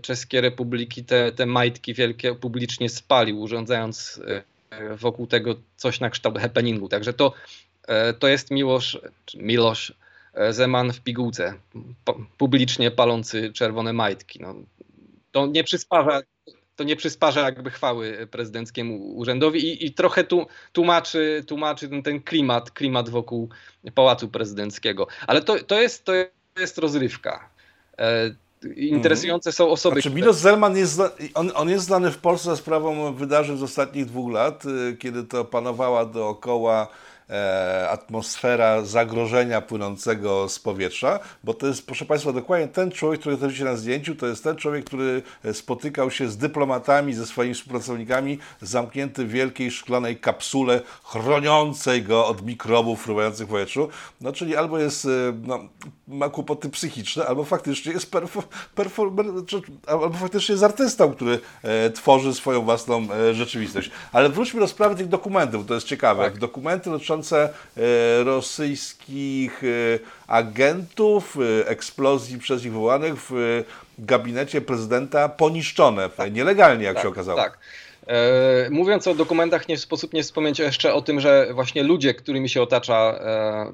Czeskiej 0.03 0.41
Republiki 0.41 1.05
te, 1.05 1.33
te 1.33 1.47
majtki 1.47 1.95
wielkie 1.95 2.35
publicznie 2.35 2.89
spalił, 2.89 3.41
urządzając 3.41 4.21
e, 4.71 4.97
wokół 4.97 5.27
tego 5.27 5.55
coś 5.77 6.01
na 6.01 6.11
kształt 6.11 6.39
happeningu. 6.39 6.89
Także 6.89 7.13
to, 7.13 7.33
to 8.19 8.29
jest 8.29 8.51
Miłosz, 8.51 8.99
E, 9.37 9.93
Zeman 10.51 10.93
w 10.93 11.01
pigułce, 11.01 11.55
publicznie 12.39 12.91
palący 12.91 13.53
czerwone 13.53 13.93
majtki. 13.93 14.39
No, 14.43 14.55
to 15.33 15.47
nie 15.47 15.65
przysparza, 15.65 16.23
to 16.77 16.85
nie 16.85 16.97
przysparza 16.97 17.41
jakby 17.41 17.71
chwały 17.71 18.29
prezydenckiemu 18.31 19.17
urzędowi 19.17 19.69
i, 19.69 19.87
i 19.87 19.95
trochę 19.95 20.25
tu, 20.25 20.47
tłumaczy, 20.73 21.45
tłumaczy 21.47 21.89
ten, 21.89 22.03
ten 22.03 22.23
klimat, 22.23 22.71
klimat 22.71 23.09
wokół 23.09 23.49
Pałacu 23.95 24.29
Prezydenckiego. 24.29 25.07
Ale 25.27 25.43
to, 25.43 25.59
to, 25.59 25.81
jest, 25.81 26.05
to 26.05 26.13
jest 26.59 26.79
rozrywka. 26.79 27.49
E, 27.99 28.35
interesujące 28.77 29.53
są 29.53 29.71
osoby. 29.71 30.01
Znaczy, 30.01 30.17
Milos 30.17 30.37
Zelman 30.37 30.77
jest, 30.77 31.01
on, 31.35 31.53
on 31.55 31.69
jest 31.69 31.85
znany 31.87 32.11
w 32.11 32.19
Polsce 32.19 32.51
za 32.51 32.57
sprawą 32.57 33.15
wydarzeń 33.15 33.59
z 33.59 33.63
ostatnich 33.63 34.07
dwóch 34.07 34.33
lat, 34.33 34.65
y, 34.65 34.97
kiedy 34.97 35.25
to 35.25 35.45
panowała 35.45 36.05
dookoła 36.05 36.87
E, 36.87 37.10
atmosfera 37.91 38.85
zagrożenia 38.85 39.61
płynącego 39.61 40.49
z 40.49 40.59
powietrza, 40.59 41.19
bo 41.45 41.55
to 41.55 41.67
jest, 41.67 41.87
proszę 41.87 42.05
Państwa, 42.05 42.33
dokładnie 42.33 42.69
ten 42.69 42.91
człowiek, 42.91 43.21
który 43.21 43.37
widzicie 43.37 43.65
na 43.65 43.77
zdjęciu, 43.77 44.15
to 44.15 44.27
jest 44.27 44.45
ten 44.45 44.57
człowiek, 44.57 44.85
który 44.85 45.23
spotykał 45.53 46.11
się 46.11 46.29
z 46.29 46.37
dyplomatami, 46.37 47.15
ze 47.15 47.27
swoimi 47.27 47.55
współpracownikami, 47.55 48.39
zamknięty 48.61 49.25
w 49.25 49.31
wielkiej 49.31 49.71
szklanej 49.71 50.17
kapsule 50.17 50.81
chroniącej 51.05 52.03
go 52.03 52.27
od 52.27 52.47
mikrobów 52.47 53.03
fruwających 53.03 53.47
w 53.47 53.51
powietrzu. 53.51 53.89
No, 54.21 54.33
czyli 54.33 54.57
albo 54.57 54.79
jest, 54.79 55.05
e, 55.05 55.09
no, 55.43 55.59
ma 56.09 56.29
kłopoty 56.29 56.71
psychiczne, 56.71 57.27
albo 57.27 57.45
faktycznie 57.45 57.93
jest 57.93 58.13
performer, 58.75 59.27
albo 59.87 60.13
faktycznie 60.13 60.53
jest 60.53 60.65
artystą, 60.65 61.15
który 61.15 61.41
e, 61.63 61.91
tworzy 61.91 62.35
swoją 62.35 62.63
własną 62.63 63.09
e, 63.13 63.35
rzeczywistość. 63.35 63.91
Ale 64.13 64.29
wróćmy 64.29 64.61
do 64.61 64.69
sprawy 64.69 64.95
tych 64.95 65.09
dokumentów, 65.09 65.67
to 65.67 65.75
jest 65.75 65.87
ciekawe. 65.87 66.25
Tak. 66.25 66.39
Dokumenty 66.39 66.91
dotyczące 66.91 67.20
dotyczące 67.21 67.49
e, 67.77 68.25
rosyjskich 68.25 69.63
e, 69.65 69.99
agentów, 70.27 71.37
e, 71.37 71.69
eksplozji 71.69 72.39
przez 72.39 72.65
nich 72.65 72.73
wywołanych 72.73 73.15
w 73.17 73.65
gabinecie 73.99 74.61
prezydenta 74.61 75.29
poniszczone, 75.29 76.09
tak. 76.09 76.33
nielegalnie 76.33 76.85
jak 76.85 76.95
tak, 76.95 77.03
się 77.03 77.09
okazało. 77.09 77.39
Tak. 77.39 77.59
Mówiąc 78.71 79.07
o 79.07 79.15
dokumentach, 79.15 79.69
nie 79.69 79.79
sposób 79.79 80.13
nie 80.13 80.23
wspomnieć 80.23 80.59
jeszcze 80.59 80.95
o 80.95 81.03
tym, 81.03 81.21
że 81.21 81.49
właśnie 81.55 81.83
ludzie, 81.83 82.15
którymi 82.15 82.49
się 82.49 82.63
otacza 82.63 83.21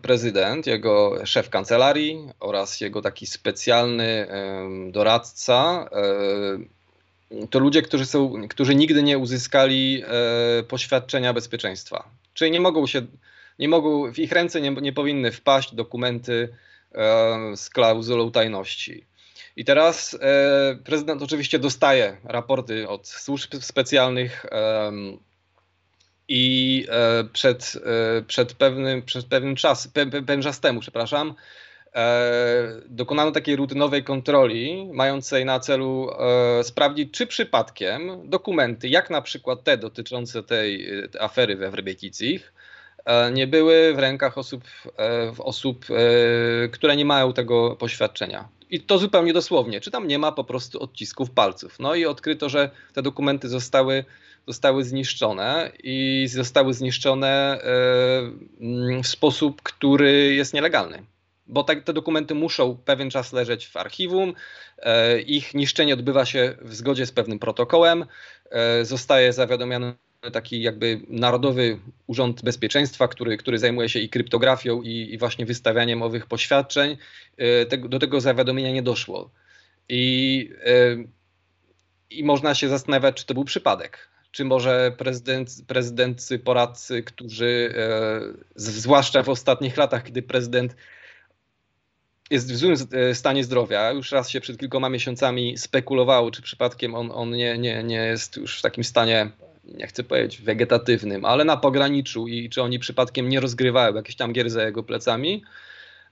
prezydent, 0.02 0.66
jego 0.66 1.26
szef 1.26 1.50
kancelarii 1.50 2.28
oraz 2.40 2.80
jego 2.80 3.02
taki 3.02 3.26
specjalny 3.26 4.26
doradca, 4.90 5.88
to 7.50 7.58
ludzie, 7.58 7.82
którzy, 7.82 8.06
są, 8.06 8.48
którzy 8.48 8.74
nigdy 8.74 9.02
nie 9.02 9.18
uzyskali 9.18 10.02
poświadczenia 10.68 11.32
bezpieczeństwa. 11.32 12.04
Czyli 12.36 12.50
nie 12.50 12.60
mogą 12.60 12.86
się 12.86 13.02
nie 13.58 13.68
mogą, 13.68 14.12
w 14.12 14.18
ich 14.18 14.32
ręce 14.32 14.60
nie, 14.60 14.70
nie 14.70 14.92
powinny 14.92 15.32
wpaść 15.32 15.74
dokumenty 15.74 16.48
e, 16.94 17.56
z 17.56 17.70
klauzulą 17.70 18.30
tajności. 18.30 19.06
I 19.56 19.64
teraz 19.64 20.18
e, 20.20 20.78
prezydent 20.84 21.22
oczywiście 21.22 21.58
dostaje 21.58 22.16
raporty 22.24 22.88
od 22.88 23.08
służb 23.08 23.54
specjalnych 23.60 24.44
e, 24.44 24.92
i 26.28 26.84
e, 26.88 27.24
przed, 27.24 27.72
e, 28.18 28.22
przed, 28.22 28.54
pewnym, 28.54 29.02
przed 29.02 29.26
pewnym 29.26 29.56
czas, 29.56 29.88
pe, 29.88 30.06
pewien 30.06 30.42
czas 30.42 30.60
temu, 30.60 30.80
przepraszam, 30.80 31.34
e, 31.94 32.80
dokonano 32.86 33.32
takiej 33.32 33.56
rutynowej 33.56 34.04
kontroli, 34.04 34.88
mającej 34.92 35.44
na 35.44 35.60
celu 35.60 36.10
sprawdzić, 36.62 37.12
czy 37.12 37.26
przypadkiem 37.26 38.30
dokumenty, 38.30 38.88
jak 38.88 39.10
na 39.10 39.22
przykład 39.22 39.64
te 39.64 39.78
dotyczące 39.78 40.42
tej 40.42 40.88
afery 41.20 41.56
we 41.56 41.70
Wrebekicich, 41.70 42.52
nie 43.32 43.46
były 43.46 43.94
w 43.94 43.98
rękach 43.98 44.38
osób, 44.38 44.64
osób, 45.38 45.86
które 46.72 46.96
nie 46.96 47.04
mają 47.04 47.32
tego 47.32 47.76
poświadczenia. 47.76 48.48
I 48.70 48.80
to 48.80 48.98
zupełnie 48.98 49.32
dosłownie. 49.32 49.80
Czy 49.80 49.90
tam 49.90 50.08
nie 50.08 50.18
ma 50.18 50.32
po 50.32 50.44
prostu 50.44 50.82
odcisków 50.82 51.30
palców. 51.30 51.78
No 51.78 51.94
i 51.94 52.06
odkryto, 52.06 52.48
że 52.48 52.70
te 52.94 53.02
dokumenty 53.02 53.48
zostały, 53.48 54.04
zostały 54.46 54.84
zniszczone 54.84 55.72
i 55.82 56.26
zostały 56.30 56.74
zniszczone 56.74 57.58
w 59.02 59.06
sposób, 59.06 59.62
który 59.62 60.34
jest 60.34 60.54
nielegalny 60.54 61.02
bo 61.46 61.64
tak, 61.64 61.84
te 61.84 61.92
dokumenty 61.92 62.34
muszą 62.34 62.76
pewien 62.84 63.10
czas 63.10 63.32
leżeć 63.32 63.66
w 63.66 63.76
archiwum. 63.76 64.34
E, 64.78 65.20
ich 65.20 65.54
niszczenie 65.54 65.94
odbywa 65.94 66.24
się 66.24 66.56
w 66.62 66.74
zgodzie 66.74 67.06
z 67.06 67.12
pewnym 67.12 67.38
protokołem. 67.38 68.06
E, 68.50 68.84
zostaje 68.84 69.32
zawiadomiony 69.32 69.94
taki 70.30 70.62
jakby 70.62 71.00
Narodowy 71.08 71.78
Urząd 72.06 72.42
Bezpieczeństwa, 72.42 73.08
który, 73.08 73.36
który 73.36 73.58
zajmuje 73.58 73.88
się 73.88 74.00
i 74.00 74.08
kryptografią, 74.08 74.82
i, 74.82 75.14
i 75.14 75.18
właśnie 75.18 75.46
wystawianiem 75.46 76.02
owych 76.02 76.26
poświadczeń. 76.26 76.96
E, 77.38 77.78
do 77.78 77.98
tego 77.98 78.20
zawiadomienia 78.20 78.70
nie 78.70 78.82
doszło. 78.82 79.30
I, 79.88 80.50
I 82.10 82.24
można 82.24 82.54
się 82.54 82.68
zastanawiać, 82.68 83.16
czy 83.16 83.26
to 83.26 83.34
był 83.34 83.44
przypadek. 83.44 84.08
Czy 84.30 84.44
może 84.44 84.92
prezydent, 84.98 85.50
prezydency, 85.66 86.38
poradcy, 86.38 87.02
którzy, 87.02 87.74
zwłaszcza 88.56 89.22
w 89.22 89.28
ostatnich 89.28 89.76
latach, 89.76 90.04
kiedy 90.04 90.22
prezydent 90.22 90.76
jest 92.30 92.52
w 92.52 92.56
złym 92.56 92.74
e, 92.92 93.14
stanie 93.14 93.44
zdrowia. 93.44 93.92
Już 93.92 94.12
raz 94.12 94.30
się 94.30 94.40
przed 94.40 94.58
kilkoma 94.58 94.88
miesiącami 94.88 95.58
spekulowało, 95.58 96.30
czy 96.30 96.42
przypadkiem 96.42 96.94
on, 96.94 97.10
on 97.14 97.30
nie, 97.30 97.58
nie, 97.58 97.82
nie 97.82 97.96
jest 97.96 98.36
już 98.36 98.58
w 98.58 98.62
takim 98.62 98.84
stanie, 98.84 99.30
nie 99.74 99.86
chcę 99.86 100.04
powiedzieć 100.04 100.40
wegetatywnym, 100.40 101.24
ale 101.24 101.44
na 101.44 101.56
pograniczu 101.56 102.28
i 102.28 102.50
czy 102.50 102.62
oni 102.62 102.78
przypadkiem 102.78 103.28
nie 103.28 103.40
rozgrywają 103.40 103.94
jakieś 103.94 104.16
tam 104.16 104.32
gier 104.32 104.50
za 104.50 104.64
jego 104.64 104.82
plecami, 104.82 105.42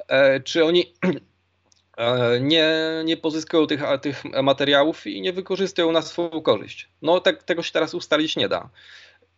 e, 0.09 0.41
czy 0.41 0.65
oni 0.65 0.93
e, 1.97 2.41
nie, 2.41 2.75
nie 3.05 3.17
pozyskują 3.17 3.67
tych, 3.67 3.81
tych 4.03 4.25
materiałów 4.43 5.07
i 5.07 5.21
nie 5.21 5.33
wykorzystują 5.33 5.93
na 5.93 6.03
swoją 6.03 6.43
korzyść. 6.43 6.89
No 7.03 7.21
tak, 7.21 7.43
tego 7.43 7.63
się 7.63 7.73
teraz 7.73 7.95
ustalić 7.95 8.37
nie 8.37 8.49
da. 8.49 8.69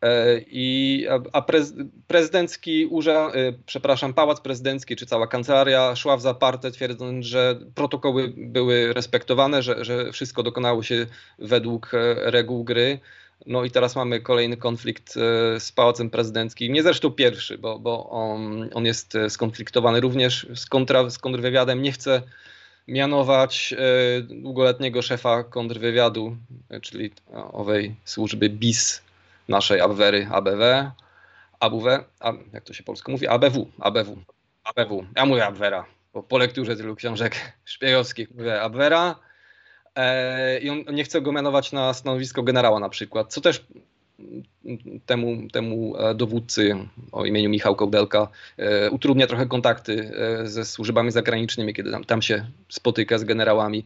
E, 0.02 0.40
I, 0.46 1.06
a 1.32 1.42
prez, 1.42 1.74
prezydencki 2.06 2.86
urząd, 2.86 3.34
przepraszam, 3.66 4.14
pałac 4.14 4.40
prezydencki 4.40 4.96
czy 4.96 5.06
cała 5.06 5.26
kancelaria 5.26 5.96
szła 5.96 6.16
w 6.16 6.20
zaparte, 6.22 6.70
twierdząc, 6.70 7.26
że 7.26 7.60
protokoły 7.74 8.32
były 8.36 8.92
respektowane, 8.92 9.62
że, 9.62 9.84
że 9.84 10.12
wszystko 10.12 10.42
dokonało 10.42 10.82
się 10.82 11.06
według 11.38 11.90
reguł 12.24 12.64
gry. 12.64 13.00
No 13.46 13.64
i 13.64 13.70
teraz 13.70 13.96
mamy 13.96 14.20
kolejny 14.20 14.56
konflikt 14.56 15.14
z 15.58 15.72
pałacem 15.72 16.10
prezydenckim. 16.10 16.72
Nie 16.72 16.82
zresztą 16.82 17.10
pierwszy, 17.10 17.58
bo, 17.58 17.78
bo 17.78 18.10
on, 18.10 18.70
on 18.74 18.86
jest 18.86 19.18
skonfliktowany 19.28 20.00
również 20.00 20.46
z, 20.54 20.66
kontra, 20.66 21.10
z 21.10 21.18
kontrwywiadem. 21.18 21.82
Nie 21.82 21.92
chce 21.92 22.22
mianować 22.88 23.74
długoletniego 24.22 25.02
szefa 25.02 25.44
kontrwywiadu, 25.44 26.36
czyli 26.82 27.10
owej 27.52 27.96
służby 28.04 28.50
BIS 28.50 29.02
naszej 29.48 29.80
Abwery 29.80 30.28
ABW, 30.32 30.90
ABW, 31.60 31.88
a, 32.20 32.32
jak 32.52 32.64
to 32.64 32.72
się 32.72 32.82
polsko 32.82 33.12
mówi? 33.12 33.28
ABW, 33.28 33.70
ABW, 33.80 34.16
ABW. 34.64 35.06
Ja 35.16 35.26
mówię 35.26 35.46
Abwera, 35.46 35.86
bo 36.12 36.22
po 36.22 36.38
lekturze 36.38 36.76
tylu 36.76 36.96
książek 36.96 37.36
szpiegowskich 37.64 38.30
mówię 38.30 38.62
Abwera 38.62 39.10
e, 39.10 39.25
i 40.62 40.70
on 40.70 40.84
nie 40.92 41.04
chce 41.04 41.20
go 41.20 41.32
mianować 41.32 41.72
na 41.72 41.94
stanowisko 41.94 42.42
generała 42.42 42.80
na 42.80 42.88
przykład, 42.88 43.32
co 43.32 43.40
też 43.40 43.66
temu, 45.06 45.48
temu 45.52 45.96
e, 45.96 46.14
dowódcy 46.14 46.76
o 47.12 47.24
imieniu 47.24 47.50
Michał 47.50 47.76
Kołdelka 47.76 48.28
e, 48.56 48.90
utrudnia 48.90 49.26
trochę 49.26 49.46
kontakty 49.46 50.10
e, 50.42 50.46
ze 50.46 50.64
służbami 50.64 51.10
zagranicznymi, 51.10 51.74
kiedy 51.74 51.90
tam, 51.90 52.04
tam 52.04 52.22
się 52.22 52.46
spotyka 52.68 53.18
z 53.18 53.24
generałami. 53.24 53.84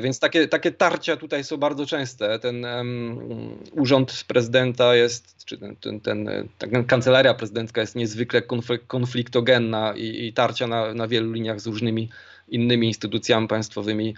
Więc 0.00 0.20
takie, 0.20 0.48
takie 0.48 0.72
tarcia 0.72 1.16
tutaj 1.16 1.44
są 1.44 1.56
bardzo 1.56 1.86
częste. 1.86 2.38
Ten 2.38 2.64
um, 2.64 3.58
urząd 3.72 4.24
prezydenta 4.26 4.94
jest, 4.94 5.44
czy 5.44 5.58
ten, 5.58 5.76
ten, 5.76 6.00
ten, 6.00 6.28
ten 6.58 6.84
kancelaria 6.84 7.34
prezydencka 7.34 7.80
jest 7.80 7.96
niezwykle 7.96 8.42
konfliktogenna 8.86 9.94
i, 9.96 10.26
i 10.26 10.32
tarcia 10.32 10.66
na, 10.66 10.94
na 10.94 11.08
wielu 11.08 11.32
liniach 11.32 11.60
z 11.60 11.66
różnymi 11.66 12.08
innymi 12.50 12.86
instytucjami 12.86 13.48
państwowymi 13.48 14.14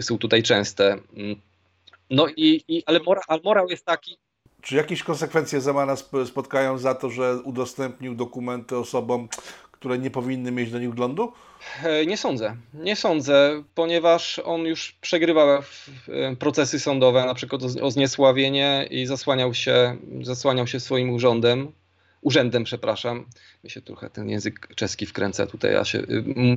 są 0.00 0.18
tutaj 0.18 0.42
częste. 0.42 0.98
No 2.10 2.26
i, 2.36 2.64
i 2.68 2.82
ale, 2.86 3.00
mora, 3.00 3.20
ale 3.28 3.40
morał 3.44 3.68
jest 3.68 3.84
taki, 3.84 4.18
czy 4.62 4.76
jakieś 4.76 5.02
konsekwencje 5.02 5.60
Zemana 5.60 5.96
spotkają 6.24 6.78
za 6.78 6.94
to, 6.94 7.10
że 7.10 7.38
udostępnił 7.44 8.14
dokumenty 8.14 8.76
osobom, 8.76 9.28
które 9.72 9.98
nie 9.98 10.10
powinny 10.10 10.52
mieć 10.52 10.70
do 10.70 10.78
nich 10.78 10.90
wglądu? 10.90 11.32
E, 11.82 12.06
nie 12.06 12.16
sądzę. 12.16 12.56
Nie 12.74 12.96
sądzę, 12.96 13.62
ponieważ 13.74 14.38
on 14.38 14.60
już 14.60 14.92
przegrywał 15.00 15.62
procesy 16.38 16.80
sądowe, 16.80 17.26
na 17.26 17.34
przykład 17.34 17.62
o 17.82 17.90
zniesławienie 17.90 18.88
i 18.90 19.06
zasłaniał 19.06 19.54
się, 19.54 19.96
zasłaniał 20.22 20.66
się 20.66 20.80
swoim 20.80 21.10
urządem. 21.10 21.72
Urzędem, 22.22 22.64
przepraszam. 22.64 23.26
Mi 23.64 23.70
się 23.70 23.82
trochę 23.82 24.10
ten 24.10 24.28
język 24.28 24.68
czeski 24.76 25.06
wkręca 25.06 25.46
tutaj. 25.46 25.72
Ja 25.72 25.84
się, 25.84 26.02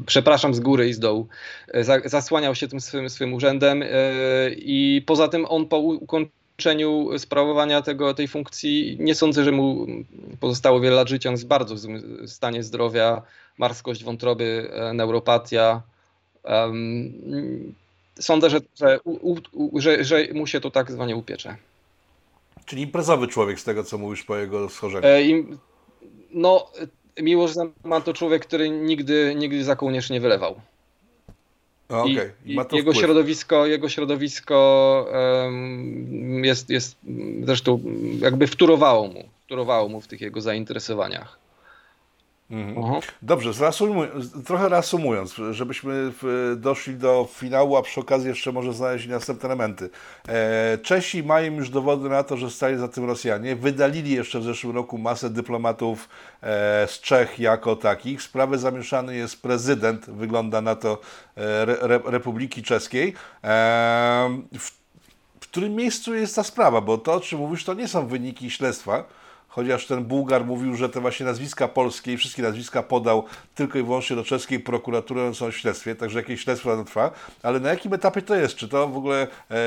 przepraszam 0.05 0.53
z 0.53 0.59
góry 0.59 0.89
i 0.89 0.93
z 0.93 0.99
dołu. 0.99 1.27
E, 1.67 2.09
zasłaniał 2.09 2.55
się 2.55 2.67
tym 2.67 2.81
swym, 2.81 3.09
swym 3.09 3.33
urzędem 3.33 3.83
e, 3.83 3.87
i 4.55 5.03
poza 5.05 5.27
tym 5.27 5.45
on 5.45 5.67
po 5.67 5.77
ukończeniu 5.77 7.09
sprawowania 7.17 7.81
tego, 7.81 8.13
tej 8.13 8.27
funkcji 8.27 8.97
nie 8.99 9.15
sądzę, 9.15 9.43
że 9.43 9.51
mu 9.51 9.87
pozostało 10.39 10.79
wiele 10.79 10.95
lat 10.95 11.09
życia. 11.09 11.29
On 11.29 11.33
jest 11.33 11.47
bardzo 11.47 11.75
w 11.75 11.79
złym 11.79 12.27
stanie 12.27 12.63
zdrowia, 12.63 13.21
marskość 13.57 14.03
wątroby, 14.03 14.71
e, 14.73 14.93
neuropatia. 14.93 15.81
Sądzę, 18.19 18.49
że, 18.49 18.59
że, 18.79 18.99
że, 19.75 20.03
że 20.03 20.27
mu 20.33 20.47
się 20.47 20.61
to 20.61 20.71
tak 20.71 20.91
zwanie 20.91 21.15
upiecze. 21.15 21.57
Czyli 22.65 22.81
imprezowy 22.81 23.27
człowiek 23.27 23.59
z 23.59 23.63
tego, 23.63 23.83
co 23.83 23.97
mówisz 23.97 24.23
po 24.23 24.37
jego 24.37 24.69
schorzeniu. 24.69 25.07
E, 25.07 25.23
im, 25.23 25.57
no, 26.31 26.71
Miłosz 27.21 27.51
ma 27.83 28.01
to 28.01 28.13
człowiek, 28.13 28.45
który 28.45 28.69
nigdy, 28.69 29.35
nigdy 29.37 29.63
za 29.63 29.75
kołnierz 29.75 30.09
nie 30.09 30.19
wylewał. 30.19 30.55
I, 32.05 32.17
I 32.45 32.57
jego 32.73 32.93
środowisko, 32.93 33.65
jego 33.65 33.89
środowisko 33.89 35.07
um, 35.13 36.45
jest, 36.45 36.69
jest 36.69 36.97
zresztą 37.43 37.79
jakby 38.19 38.47
wturowało 38.47 39.07
mu, 39.07 39.29
wturowało 39.45 39.89
mu 39.89 40.01
w 40.01 40.07
tych 40.07 40.21
jego 40.21 40.41
zainteresowaniach. 40.41 41.42
Mhm. 42.53 43.01
Dobrze, 43.21 43.51
trochę 44.45 44.69
reasumując, 44.69 45.35
żebyśmy 45.51 46.11
doszli 46.55 46.95
do 46.95 47.27
finału, 47.33 47.77
a 47.77 47.81
przy 47.81 47.99
okazji 47.99 48.29
jeszcze 48.29 48.51
może 48.51 48.73
znaleźć 48.73 49.07
następne 49.07 49.49
elementy. 49.49 49.89
E, 50.27 50.77
Czesi 50.77 51.23
mają 51.23 51.53
już 51.53 51.69
dowody 51.69 52.09
na 52.09 52.23
to, 52.23 52.37
że 52.37 52.49
stali 52.49 52.77
za 52.77 52.87
tym 52.87 53.05
Rosjanie. 53.05 53.55
Wydalili 53.55 54.11
jeszcze 54.11 54.39
w 54.39 54.43
zeszłym 54.43 54.75
roku 54.75 54.97
masę 54.97 55.29
dyplomatów 55.29 56.09
e, 56.41 56.87
z 56.87 56.99
Czech 56.99 57.39
jako 57.39 57.75
takich. 57.75 58.19
W 58.19 58.23
sprawę 58.23 58.57
zamieszany 58.57 59.15
jest 59.15 59.41
prezydent, 59.41 60.09
wygląda 60.09 60.61
na 60.61 60.75
to, 60.75 61.01
e, 61.37 61.65
Republiki 62.05 62.63
Czeskiej. 62.63 63.13
W, 64.59 64.71
w 65.39 65.47
którym 65.47 65.75
miejscu 65.75 66.15
jest 66.15 66.35
ta 66.35 66.43
sprawa? 66.43 66.81
Bo 66.81 66.97
to, 66.97 67.13
o 67.13 67.19
czym 67.19 67.39
mówisz, 67.39 67.63
to 67.63 67.73
nie 67.73 67.87
są 67.87 68.07
wyniki 68.07 68.51
śledztwa, 68.51 69.03
chociaż 69.55 69.85
ten 69.85 70.03
Bułgar 70.03 70.45
mówił, 70.45 70.75
że 70.75 70.89
te 70.89 71.01
właśnie 71.01 71.25
nazwiska 71.25 71.67
polskie 71.67 72.13
i 72.13 72.17
wszystkie 72.17 72.41
nazwiska 72.41 72.83
podał 72.83 73.23
tylko 73.55 73.79
i 73.79 73.83
wyłącznie 73.83 74.15
do 74.15 74.23
czeskiej 74.23 74.59
prokuratury, 74.59 75.35
są 75.35 75.51
w 75.51 75.55
śledztwie, 75.55 75.95
także 75.95 76.19
jakieś 76.19 76.41
śledztwo 76.43 76.83
trwa, 76.83 77.11
ale 77.43 77.59
na 77.59 77.69
jakim 77.69 77.93
etapie 77.93 78.21
to 78.21 78.35
jest? 78.35 78.55
Czy 78.55 78.67
to 78.67 78.87
w 78.87 78.97
ogóle 78.97 79.27
e, 79.51 79.57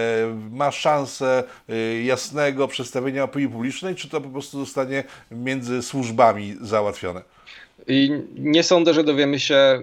ma 0.51 0.71
szansę 0.71 1.45
e, 1.69 2.03
jasnego 2.03 2.69
przedstawienia 2.69 3.25
opinii 3.25 3.49
publicznej, 3.49 3.95
czy 3.95 4.09
to 4.09 4.21
po 4.21 4.29
prostu 4.29 4.59
zostanie 4.59 5.05
między 5.31 5.83
służbami 5.83 6.57
załatwione? 6.61 7.23
I 7.87 8.11
nie 8.39 8.63
sądzę, 8.63 8.95
że 8.95 9.05
dowiemy 9.05 9.41
się 9.41 9.83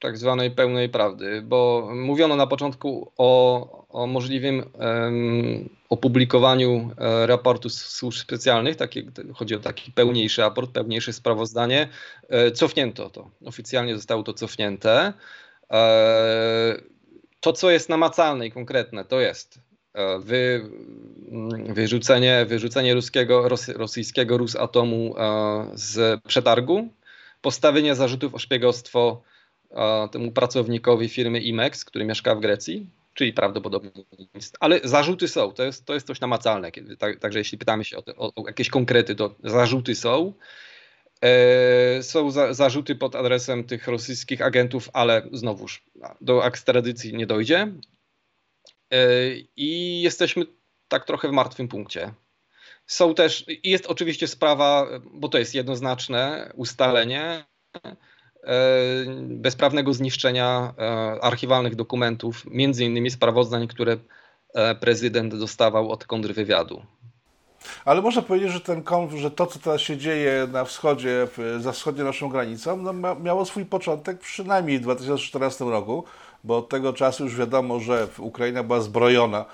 tak 0.00 0.18
zwanej 0.18 0.50
pełnej 0.50 0.88
prawdy, 0.88 1.42
bo 1.42 1.88
mówiono 1.94 2.36
na 2.36 2.46
początku 2.46 3.12
o, 3.18 3.83
o 3.94 4.06
możliwym 4.06 4.58
um, 4.58 5.68
opublikowaniu 5.88 6.90
e, 6.98 7.26
raportu 7.26 7.70
służb 7.70 8.18
specjalnych, 8.20 8.76
chodzi 9.34 9.54
o 9.54 9.58
taki 9.58 9.92
pełniejszy 9.92 10.40
raport, 10.42 10.70
pełniejsze 10.70 11.12
sprawozdanie. 11.12 11.88
E, 12.28 12.50
cofnięto 12.50 13.10
to, 13.10 13.30
oficjalnie 13.44 13.94
zostało 13.94 14.22
to 14.22 14.32
cofnięte. 14.32 15.12
E, 15.72 16.76
to, 17.40 17.52
co 17.52 17.70
jest 17.70 17.88
namacalne 17.88 18.46
i 18.46 18.50
konkretne, 18.50 19.04
to 19.04 19.20
jest 19.20 19.58
wy, 20.20 20.70
mm, 21.30 21.74
wyrzucenie, 21.74 22.44
wyrzucenie 22.48 22.94
ruskiego, 22.94 23.48
rosyjskiego 23.76 24.38
Rusatomu 24.38 25.14
z 25.74 26.22
przetargu, 26.22 26.88
postawienie 27.42 27.94
zarzutów 27.94 28.34
o 28.34 28.38
szpiegostwo 28.38 29.22
temu 30.12 30.32
pracownikowi 30.32 31.08
firmy 31.08 31.40
Imex, 31.40 31.84
który 31.84 32.04
mieszka 32.04 32.34
w 32.34 32.40
Grecji, 32.40 32.86
czyli 33.14 33.32
prawdopodobnie 33.32 33.90
jest. 34.34 34.56
Ale 34.60 34.80
zarzuty 34.84 35.28
są, 35.28 35.52
to 35.52 35.64
jest, 35.64 35.84
to 35.84 35.94
jest 35.94 36.06
coś 36.06 36.20
namacalne. 36.20 36.70
Tak, 36.98 37.18
także 37.18 37.38
jeśli 37.38 37.58
pytamy 37.58 37.84
się 37.84 37.96
o, 37.96 38.02
te, 38.02 38.16
o, 38.16 38.32
jakieś 38.46 38.68
konkrety, 38.68 39.14
to 39.14 39.34
zarzuty 39.44 39.94
są. 39.94 40.32
E, 41.24 42.02
są 42.02 42.30
za, 42.30 42.54
zarzuty 42.54 42.94
pod 42.94 43.16
adresem 43.16 43.64
tych 43.64 43.88
rosyjskich 43.88 44.42
agentów, 44.42 44.88
ale 44.92 45.28
znowuż 45.32 45.84
do 46.20 46.46
ekstradycji 46.46 47.14
nie 47.14 47.26
dojdzie. 47.26 47.72
E, 48.90 48.98
I 49.56 50.02
jesteśmy 50.02 50.44
tak 50.88 51.04
trochę 51.04 51.28
w 51.28 51.32
martwym 51.32 51.68
punkcie. 51.68 52.14
Są 52.86 53.14
też, 53.14 53.44
jest 53.64 53.86
oczywiście 53.86 54.28
sprawa, 54.28 54.86
bo 55.04 55.28
to 55.28 55.38
jest 55.38 55.54
jednoznaczne 55.54 56.52
ustalenie 56.54 57.44
bezprawnego 59.20 59.92
zniszczenia 59.92 60.74
archiwalnych 61.22 61.76
dokumentów, 61.76 62.44
między 62.50 62.84
innymi 62.84 63.10
sprawozdań, 63.10 63.68
które 63.68 63.96
prezydent 64.80 65.34
dostawał 65.34 65.90
od 65.90 66.04
kontrwywiadu. 66.04 66.82
Ale 67.84 68.02
można 68.02 68.22
powiedzieć, 68.22 68.50
że 68.50 68.60
ten 68.60 68.82
że 69.16 69.30
to, 69.30 69.46
co 69.46 69.58
teraz 69.58 69.80
się 69.80 69.96
dzieje 69.96 70.48
na 70.52 70.64
wschodzie, 70.64 71.28
za 71.58 71.72
wschodnią 71.72 72.04
naszą 72.04 72.28
granicą, 72.28 72.76
no, 72.76 73.14
miało 73.14 73.44
swój 73.44 73.64
początek 73.64 74.18
przynajmniej 74.18 74.78
w 74.78 74.82
2014 74.82 75.64
roku, 75.64 76.04
bo 76.44 76.56
od 76.56 76.68
tego 76.68 76.92
czasu 76.92 77.24
już 77.24 77.36
wiadomo, 77.36 77.80
że 77.80 78.08
Ukraina 78.18 78.62
była 78.62 78.80
zbrojona 78.80 79.38
e, 79.38 79.44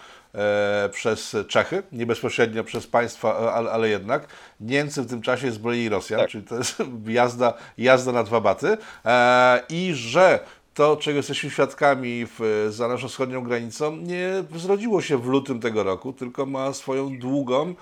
przez 0.93 1.37
Czechy, 1.49 1.83
nie 1.93 2.07
bezpośrednio 2.07 2.65
przez 2.65 2.87
państwa, 2.87 3.53
ale, 3.55 3.71
ale, 3.71 3.89
jednak. 3.89 4.27
Niemcy 4.61 5.03
w 5.03 5.11
tym 5.11 5.23
czasie 5.23 5.53
zbroili 5.53 5.89
Rosjan, 5.89 6.21
tak. 6.21 6.31
czyli 6.31 6.45
to 6.45 6.57
jest 6.57 6.83
jazda, 7.07 7.55
jazda 7.79 8.13
na 8.13 8.23
dwa 8.23 8.41
baty. 8.41 8.77
E, 9.05 9.63
I 9.69 9.95
że 9.95 10.41
to, 10.75 10.97
czego 10.97 11.17
jesteśmy 11.17 11.51
świadkami 11.51 12.27
w, 12.27 12.67
za 12.71 12.89
naszą 12.89 13.09
wschodnią 13.09 13.45
granicą, 13.45 13.97
nie 13.97 14.45
zrodziło 14.57 15.03
się 15.03 15.19
w 15.19 15.27
lutym 15.27 15.61
tego 15.61 15.83
roku, 15.83 16.13
tylko 16.13 16.47
ma 16.47 16.73
swoją 16.73 17.19
długą, 17.19 17.75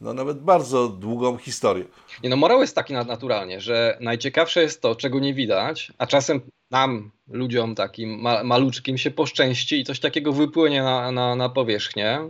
no 0.00 0.14
nawet 0.14 0.38
bardzo 0.38 0.88
długą 0.88 1.36
historię. 1.36 1.84
Nie 2.22 2.30
no, 2.30 2.36
morał 2.36 2.60
jest 2.60 2.74
taki 2.74 2.92
naturalnie, 2.92 3.60
że 3.60 3.98
najciekawsze 4.00 4.62
jest 4.62 4.82
to, 4.82 4.96
czego 4.96 5.20
nie 5.20 5.34
widać, 5.34 5.92
a 5.98 6.06
czasem 6.06 6.40
nam, 6.70 7.10
ludziom 7.28 7.74
takim 7.74 8.20
ma 8.20 8.44
maluczkim 8.44 8.98
się 8.98 9.10
poszczęści 9.10 9.80
i 9.80 9.84
coś 9.84 10.00
takiego 10.00 10.32
wypłynie 10.32 10.82
na, 10.82 11.12
na, 11.12 11.36
na 11.36 11.48
powierzchnię. 11.48 12.20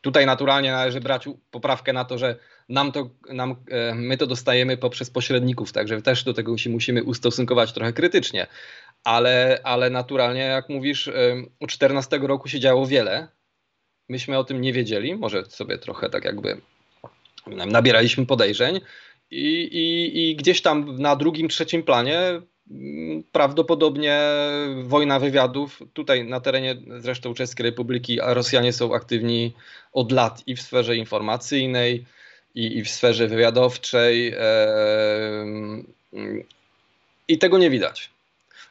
Tutaj 0.00 0.26
naturalnie 0.26 0.72
należy 0.72 1.00
brać 1.00 1.28
poprawkę 1.50 1.92
na 1.92 2.04
to, 2.04 2.18
że 2.18 2.36
nam 2.68 2.92
to, 2.92 3.10
nam, 3.30 3.56
e, 3.70 3.94
my 3.94 4.16
to 4.16 4.26
dostajemy 4.26 4.76
poprzez 4.76 5.10
pośredników, 5.10 5.72
także 5.72 6.02
też 6.02 6.24
do 6.24 6.34
tego 6.34 6.58
się 6.58 6.70
musimy 6.70 7.04
ustosunkować 7.04 7.72
trochę 7.72 7.92
krytycznie. 7.92 8.46
Ale, 9.04 9.60
ale 9.64 9.90
naturalnie, 9.90 10.40
jak 10.40 10.68
mówisz, 10.68 11.10
od 11.60 11.70
14 11.70 12.18
roku 12.18 12.48
się 12.48 12.60
działo 12.60 12.86
wiele. 12.86 13.28
Myśmy 14.08 14.38
o 14.38 14.44
tym 14.44 14.60
nie 14.60 14.72
wiedzieli, 14.72 15.14
może 15.14 15.44
sobie 15.44 15.78
trochę 15.78 16.10
tak 16.10 16.24
jakby 16.24 16.60
nabieraliśmy 17.46 18.26
podejrzeń 18.26 18.80
i, 19.30 19.62
i, 19.72 20.30
i 20.30 20.36
gdzieś 20.36 20.62
tam 20.62 20.98
na 20.98 21.16
drugim, 21.16 21.48
trzecim 21.48 21.82
planie 21.82 22.20
mm, 22.70 23.22
prawdopodobnie 23.32 24.20
wojna 24.82 25.18
wywiadów. 25.18 25.82
Tutaj 25.92 26.24
na 26.24 26.40
terenie 26.40 26.76
zresztą 26.98 27.34
Czeskiej 27.34 27.64
Republiki 27.64 28.18
Rosjanie 28.22 28.72
są 28.72 28.94
aktywni 28.94 29.52
od 29.92 30.12
lat 30.12 30.42
i 30.46 30.56
w 30.56 30.62
sferze 30.62 30.96
informacyjnej, 30.96 32.04
i, 32.54 32.78
i 32.78 32.84
w 32.84 32.90
sferze 32.90 33.28
wywiadowczej. 33.28 34.34
E, 34.38 35.46
I 37.28 37.38
tego 37.38 37.58
nie 37.58 37.70
widać. 37.70 38.13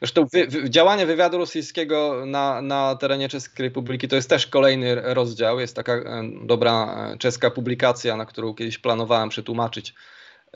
Zresztą 0.04 0.26
wy, 0.26 0.48
wy, 0.48 0.70
działanie 0.70 1.06
wywiadu 1.06 1.38
rosyjskiego 1.38 2.26
na, 2.26 2.62
na 2.62 2.96
terenie 2.96 3.30
Czeskiej 3.30 3.66
Republiki 3.66 4.08
to 4.08 4.16
jest 4.16 4.30
też 4.30 4.48
kolejny 4.48 4.96
rozdział. 5.14 5.60
Jest 5.60 5.76
taka 5.76 5.94
e, 5.94 6.24
dobra 6.46 6.96
e, 7.14 7.18
czeska 7.18 7.52
publikacja, 7.52 8.18
na 8.18 8.26
którą 8.26 8.54
kiedyś 8.54 8.78
planowałem 8.78 9.30
przetłumaczyć. 9.30 9.94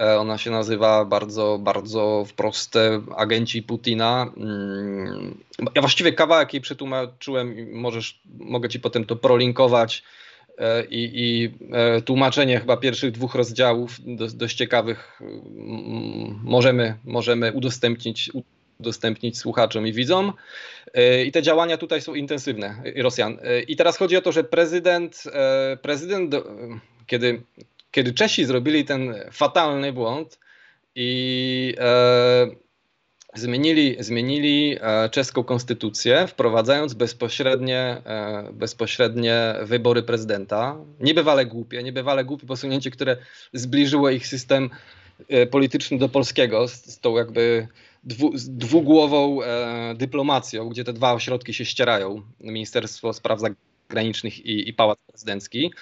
E, 0.01 0.19
ona 0.19 0.37
się 0.37 0.51
nazywa 0.51 1.05
bardzo, 1.05 1.59
bardzo 1.61 2.25
wprost 2.27 2.75
Agenci 3.15 3.63
Putina. 3.63 4.33
Mm, 4.37 5.37
ja 5.75 5.81
właściwie 5.81 6.13
kawałek 6.13 6.53
jej 6.53 6.61
przetłumaczyłem, 6.61 7.71
możesz, 7.71 8.21
mogę 8.39 8.69
ci 8.69 8.79
potem 8.79 9.05
to 9.05 9.15
prolinkować. 9.15 10.03
I, 10.89 11.11
i 11.13 11.53
tłumaczenie 12.01 12.59
chyba 12.59 12.77
pierwszych 12.77 13.11
dwóch 13.11 13.35
rozdziałów 13.35 13.97
dość 14.33 14.57
ciekawych 14.57 15.19
możemy, 16.43 16.97
możemy 17.05 17.53
udostępnić 17.53 18.31
udostępnić 18.79 19.37
słuchaczom 19.37 19.87
i 19.87 19.93
widzom. 19.93 20.33
E, 20.93 21.23
I 21.23 21.31
te 21.31 21.41
działania 21.41 21.77
tutaj 21.77 22.01
są 22.01 22.15
intensywne 22.15 22.83
Rosjan. 22.95 23.39
E, 23.43 23.61
I 23.61 23.75
teraz 23.75 23.97
chodzi 23.97 24.17
o 24.17 24.21
to, 24.21 24.31
że 24.31 24.43
prezydent, 24.43 25.23
e, 25.33 25.77
prezydent 25.77 26.35
kiedy, 27.07 27.41
kiedy 27.91 28.13
Czesi 28.13 28.45
zrobili 28.45 28.85
ten 28.85 29.15
fatalny 29.31 29.93
błąd 29.93 30.39
i 30.95 31.73
zmienili, 33.35 33.95
zmienili 33.99 34.77
czeską 35.11 35.43
konstytucję, 35.43 36.27
wprowadzając 36.27 36.93
bezpośrednie, 36.93 38.01
bezpośrednie 38.53 39.55
wybory 39.61 40.03
prezydenta. 40.03 40.77
Niebywale 40.99 41.45
głupie, 41.45 41.83
niebywale 41.83 42.25
głupie 42.25 42.47
posunięcie, 42.47 42.91
które 42.91 43.17
zbliżyło 43.53 44.09
ich 44.09 44.27
system 44.27 44.69
polityczny 45.51 45.97
do 45.97 46.09
polskiego, 46.09 46.67
z, 46.67 46.85
z 46.85 46.99
tą 46.99 47.17
jakby 47.17 47.67
dwu, 48.07 48.31
dwugłową 48.47 49.41
e, 49.43 49.95
dyplomacją, 49.95 50.69
gdzie 50.69 50.83
te 50.83 50.93
dwa 50.93 51.13
ośrodki 51.13 51.53
się 51.53 51.65
ścierają, 51.65 52.21
Ministerstwo 52.39 53.13
Spraw 53.13 53.39
Zagranicznych 53.39 54.45
i, 54.45 54.69
i 54.69 54.73
Pałac 54.73 54.99
Prezydencki. 55.07 55.73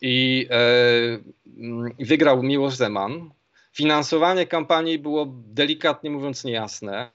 I 0.00 0.46
e, 0.50 2.04
wygrał 2.04 2.42
Miłosz 2.42 2.74
Zeman. 2.74 3.30
Finansowanie 3.72 4.46
kampanii 4.46 4.98
było 4.98 5.26
delikatnie 5.30 6.10
mówiąc 6.10 6.44
niejasne. 6.44 7.10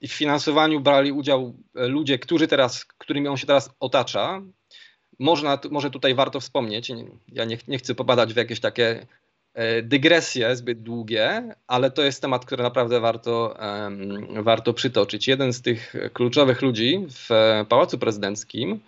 I 0.00 0.08
w 0.08 0.12
finansowaniu 0.12 0.80
brali 0.80 1.12
udział 1.12 1.54
ludzie, 1.74 2.18
którzy 2.18 2.48
teraz, 2.48 2.84
którymi 2.84 3.28
on 3.28 3.36
się 3.36 3.46
teraz 3.46 3.70
otacza. 3.80 4.42
Można, 5.18 5.58
może 5.70 5.90
tutaj 5.90 6.14
warto 6.14 6.40
wspomnieć, 6.40 6.92
ja 7.28 7.44
nie, 7.44 7.58
nie 7.68 7.78
chcę 7.78 7.94
popadać 7.94 8.34
w 8.34 8.36
jakieś 8.36 8.60
takie 8.60 9.06
E, 9.06 9.19
dygresje 9.82 10.56
zbyt 10.56 10.82
długie, 10.82 11.54
ale 11.66 11.90
to 11.90 12.02
jest 12.02 12.22
temat, 12.22 12.44
który 12.44 12.62
naprawdę 12.62 13.00
warto, 13.00 13.56
warto 14.30 14.74
przytoczyć. 14.74 15.28
Jeden 15.28 15.52
z 15.52 15.62
tych 15.62 15.94
kluczowych 16.12 16.62
ludzi 16.62 17.06
w 17.08 17.28
Pałacu 17.68 17.98
Prezydenckim 17.98 18.80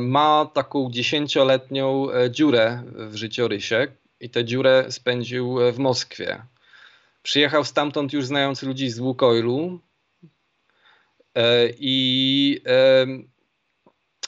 ma 0.00 0.50
taką 0.54 0.90
dziesięcioletnią 0.90 2.12
e, 2.12 2.30
dziurę 2.30 2.82
w 2.86 3.16
życiorysie 3.16 3.86
i 4.20 4.30
tę 4.30 4.44
dziurę 4.44 4.86
spędził 4.88 5.58
w 5.72 5.78
Moskwie. 5.78 6.42
Przyjechał 7.22 7.64
stamtąd 7.64 8.12
już 8.12 8.26
znając 8.26 8.62
ludzi 8.62 8.90
z 8.90 9.00
Łukoilu 9.00 9.80
e, 11.34 11.68
i 11.78 12.62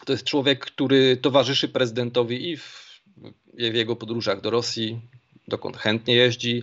to 0.07 0.13
jest 0.13 0.25
człowiek, 0.25 0.59
który 0.67 1.17
towarzyszy 1.17 1.69
prezydentowi 1.69 2.51
i 2.51 2.57
w, 2.57 3.01
w 3.55 3.75
jego 3.75 3.97
podróżach 3.97 4.41
do 4.41 4.51
Rosji, 4.51 5.01
dokąd 5.49 5.77
chętnie 5.77 6.15
jeździ, 6.15 6.63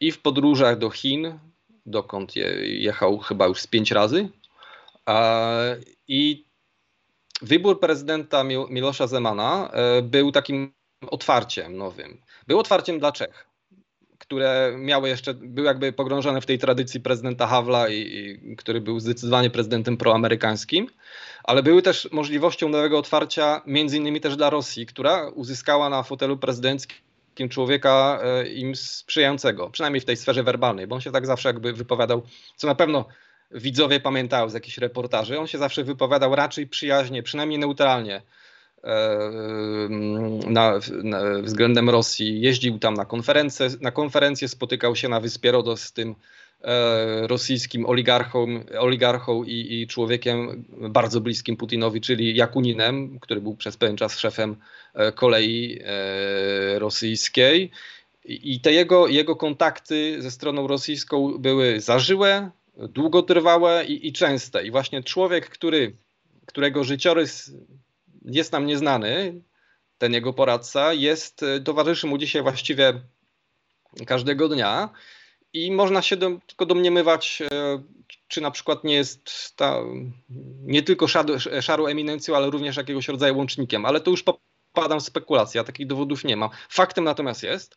i 0.00 0.12
w 0.12 0.18
podróżach 0.18 0.78
do 0.78 0.90
Chin, 0.90 1.38
dokąd 1.86 2.36
jechał 2.62 3.18
chyba 3.18 3.46
już 3.46 3.60
z 3.60 3.66
pięć 3.66 3.90
razy. 3.90 4.28
I 6.08 6.44
wybór 7.42 7.80
prezydenta 7.80 8.44
Milosza 8.44 9.06
Zemana 9.06 9.70
e, 9.72 10.02
był 10.02 10.32
takim 10.32 10.72
otwarciem 11.10 11.76
nowym. 11.76 12.20
Był 12.46 12.58
otwarciem 12.58 12.98
dla 12.98 13.12
Czech, 13.12 13.46
które 14.18 14.74
miały 14.78 15.08
jeszcze, 15.08 15.34
były 15.34 15.66
jakby 15.66 15.92
pogrążone 15.92 16.40
w 16.40 16.46
tej 16.46 16.58
tradycji 16.58 17.00
prezydenta 17.00 17.46
Hawla, 17.46 17.88
i, 17.88 17.94
i, 17.94 18.56
który 18.56 18.80
był 18.80 19.00
zdecydowanie 19.00 19.50
prezydentem 19.50 19.96
proamerykańskim, 19.96 20.86
ale 21.44 21.62
były 21.62 21.82
też 21.82 22.08
możliwością 22.12 22.68
nowego 22.68 22.98
otwarcia 22.98 23.62
między 23.66 23.96
innymi 23.96 24.20
też 24.20 24.36
dla 24.36 24.50
Rosji, 24.50 24.86
która 24.86 25.28
uzyskała 25.28 25.88
na 25.88 26.02
fotelu 26.02 26.36
prezydenckim 26.36 27.07
człowieka 27.48 28.20
e, 28.22 28.48
im 28.48 28.76
sprzyjającego, 28.76 29.70
przynajmniej 29.70 30.00
w 30.00 30.04
tej 30.04 30.16
sferze 30.16 30.42
werbalnej, 30.42 30.86
bo 30.86 30.94
on 30.94 31.00
się 31.00 31.12
tak 31.12 31.26
zawsze 31.26 31.48
jakby 31.48 31.72
wypowiadał, 31.72 32.22
co 32.56 32.66
na 32.66 32.74
pewno 32.74 33.04
widzowie 33.50 34.00
pamiętają 34.00 34.48
z 34.48 34.54
jakichś 34.54 34.78
reportaży, 34.78 35.38
on 35.38 35.46
się 35.46 35.58
zawsze 35.58 35.84
wypowiadał 35.84 36.34
raczej 36.34 36.66
przyjaźnie, 36.66 37.22
przynajmniej 37.22 37.58
neutralnie 37.58 38.22
e, 38.84 39.18
na, 40.46 40.78
na, 41.02 41.20
względem 41.42 41.90
Rosji. 41.90 42.40
Jeździł 42.40 42.78
tam 42.78 42.94
na 42.94 43.04
konferencje, 43.04 43.68
na 43.80 43.90
konferencje, 43.90 44.48
spotykał 44.48 44.96
się 44.96 45.08
na 45.08 45.20
wyspie 45.20 45.52
Rodos 45.52 45.82
z 45.82 45.92
tym 45.92 46.14
rosyjskim 47.22 47.86
oligarchą, 47.86 48.64
oligarchą 48.78 49.44
i, 49.44 49.80
i, 49.80 49.86
człowiekiem 49.86 50.64
bardzo 50.90 51.20
bliskim 51.20 51.56
Putinowi, 51.56 52.00
czyli 52.00 52.36
Jakuninem, 52.36 53.20
który 53.20 53.40
był 53.40 53.56
przez 53.56 53.76
pewien 53.76 53.96
czas 53.96 54.18
szefem 54.18 54.56
e, 54.94 55.12
kolei 55.12 55.80
e, 55.84 56.78
rosyjskiej. 56.78 57.70
I 58.24 58.60
te 58.60 58.72
jego, 58.72 59.06
jego 59.06 59.36
kontakty 59.36 60.22
ze 60.22 60.30
stroną 60.30 60.66
rosyjską 60.66 61.38
były 61.38 61.80
zażyłe, 61.80 62.50
długotrwałe 62.76 63.84
i, 63.84 64.08
i 64.08 64.12
częste. 64.12 64.66
I 64.66 64.70
właśnie 64.70 65.02
człowiek, 65.02 65.48
który, 65.48 65.96
którego 66.46 66.84
życiorys 66.84 67.52
jest 68.24 68.52
nam 68.52 68.66
nieznany, 68.66 69.40
ten 69.98 70.12
jego 70.12 70.32
poradca, 70.32 70.92
jest, 70.92 71.44
towarzyszy 71.64 72.06
mu 72.06 72.18
dzisiaj 72.18 72.42
właściwie 72.42 72.92
każdego 74.06 74.48
dnia 74.48 74.90
I 75.52 75.70
można 75.70 76.02
się 76.02 76.16
do, 76.16 76.30
tylko 76.46 76.66
domniemywać, 76.66 77.42
czy 78.28 78.40
na 78.40 78.50
przykład 78.50 78.84
nie 78.84 78.94
jest 78.94 79.56
ta, 79.56 79.80
nie 80.62 80.82
tylko 80.82 81.08
szadu, 81.08 81.32
szarą 81.60 81.86
eminencją, 81.86 82.36
ale 82.36 82.50
również 82.50 82.76
jakiegoś 82.76 83.08
rodzaju 83.08 83.36
łącznikiem. 83.36 83.84
Ale 83.86 84.00
to 84.00 84.10
już 84.10 84.24
popadam 84.72 85.00
w 85.00 85.02
spekulacje, 85.02 85.64
takich 85.64 85.86
dowodów 85.86 86.24
nie 86.24 86.36
mam. 86.36 86.50
Faktem 86.68 87.04
natomiast 87.04 87.42
jest, 87.42 87.76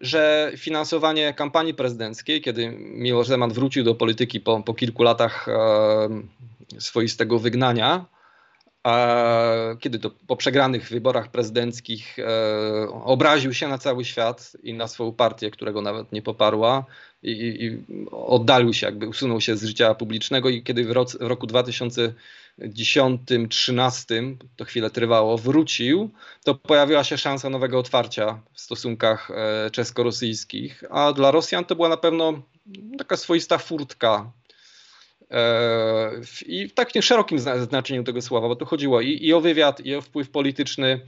że 0.00 0.52
finansowanie 0.56 1.34
kampanii 1.34 1.74
prezydenckiej, 1.74 2.42
kiedy 2.42 2.68
Miłosz 2.78 3.26
Zeman 3.26 3.52
wrócił 3.52 3.84
do 3.84 3.94
polityki 3.94 4.40
po, 4.40 4.62
po 4.62 4.74
kilku 4.74 5.02
latach 5.02 5.48
e, 5.48 6.08
swoistego 6.78 7.38
wygnania, 7.38 8.04
kiedy 9.80 9.98
to 9.98 10.10
po 10.10 10.36
przegranych 10.36 10.88
wyborach 10.88 11.30
prezydenckich 11.30 12.18
e, 12.18 12.24
obraził 12.90 13.54
się 13.54 13.68
na 13.68 13.78
cały 13.78 14.04
świat 14.04 14.52
i 14.62 14.74
na 14.74 14.88
swoją 14.88 15.12
partię, 15.12 15.50
którego 15.50 15.82
nawet 15.82 16.12
nie 16.12 16.22
poparła 16.22 16.84
i, 17.22 17.32
i 17.32 17.84
oddalił 18.10 18.72
się, 18.72 18.86
jakby 18.86 19.08
usunął 19.08 19.40
się 19.40 19.56
z 19.56 19.64
życia 19.64 19.94
publicznego. 19.94 20.48
I 20.48 20.62
kiedy 20.62 20.84
w, 20.84 20.90
roc, 20.90 21.16
w 21.16 21.20
roku 21.20 21.46
2010-2013, 21.46 24.36
to 24.56 24.64
chwilę 24.64 24.90
trwało, 24.90 25.38
wrócił, 25.38 26.10
to 26.44 26.54
pojawiła 26.54 27.04
się 27.04 27.18
szansa 27.18 27.50
nowego 27.50 27.78
otwarcia 27.78 28.40
w 28.52 28.60
stosunkach 28.60 29.30
e, 29.30 29.70
czesko-rosyjskich, 29.70 30.84
a 30.90 31.12
dla 31.12 31.30
Rosjan 31.30 31.64
to 31.64 31.74
była 31.74 31.88
na 31.88 31.96
pewno 31.96 32.42
taka 32.98 33.16
swoista 33.16 33.58
furtka 33.58 34.32
I 36.46 36.68
w 36.68 36.74
takim 36.74 37.02
szerokim 37.02 37.38
znaczeniu 37.38 38.04
tego 38.04 38.22
słowa, 38.22 38.48
bo 38.48 38.56
tu 38.56 38.66
chodziło 38.66 39.00
i, 39.00 39.26
i 39.26 39.32
o 39.32 39.40
wywiad, 39.40 39.80
i 39.80 39.94
o 39.94 40.00
wpływ 40.00 40.30
polityczny. 40.30 41.00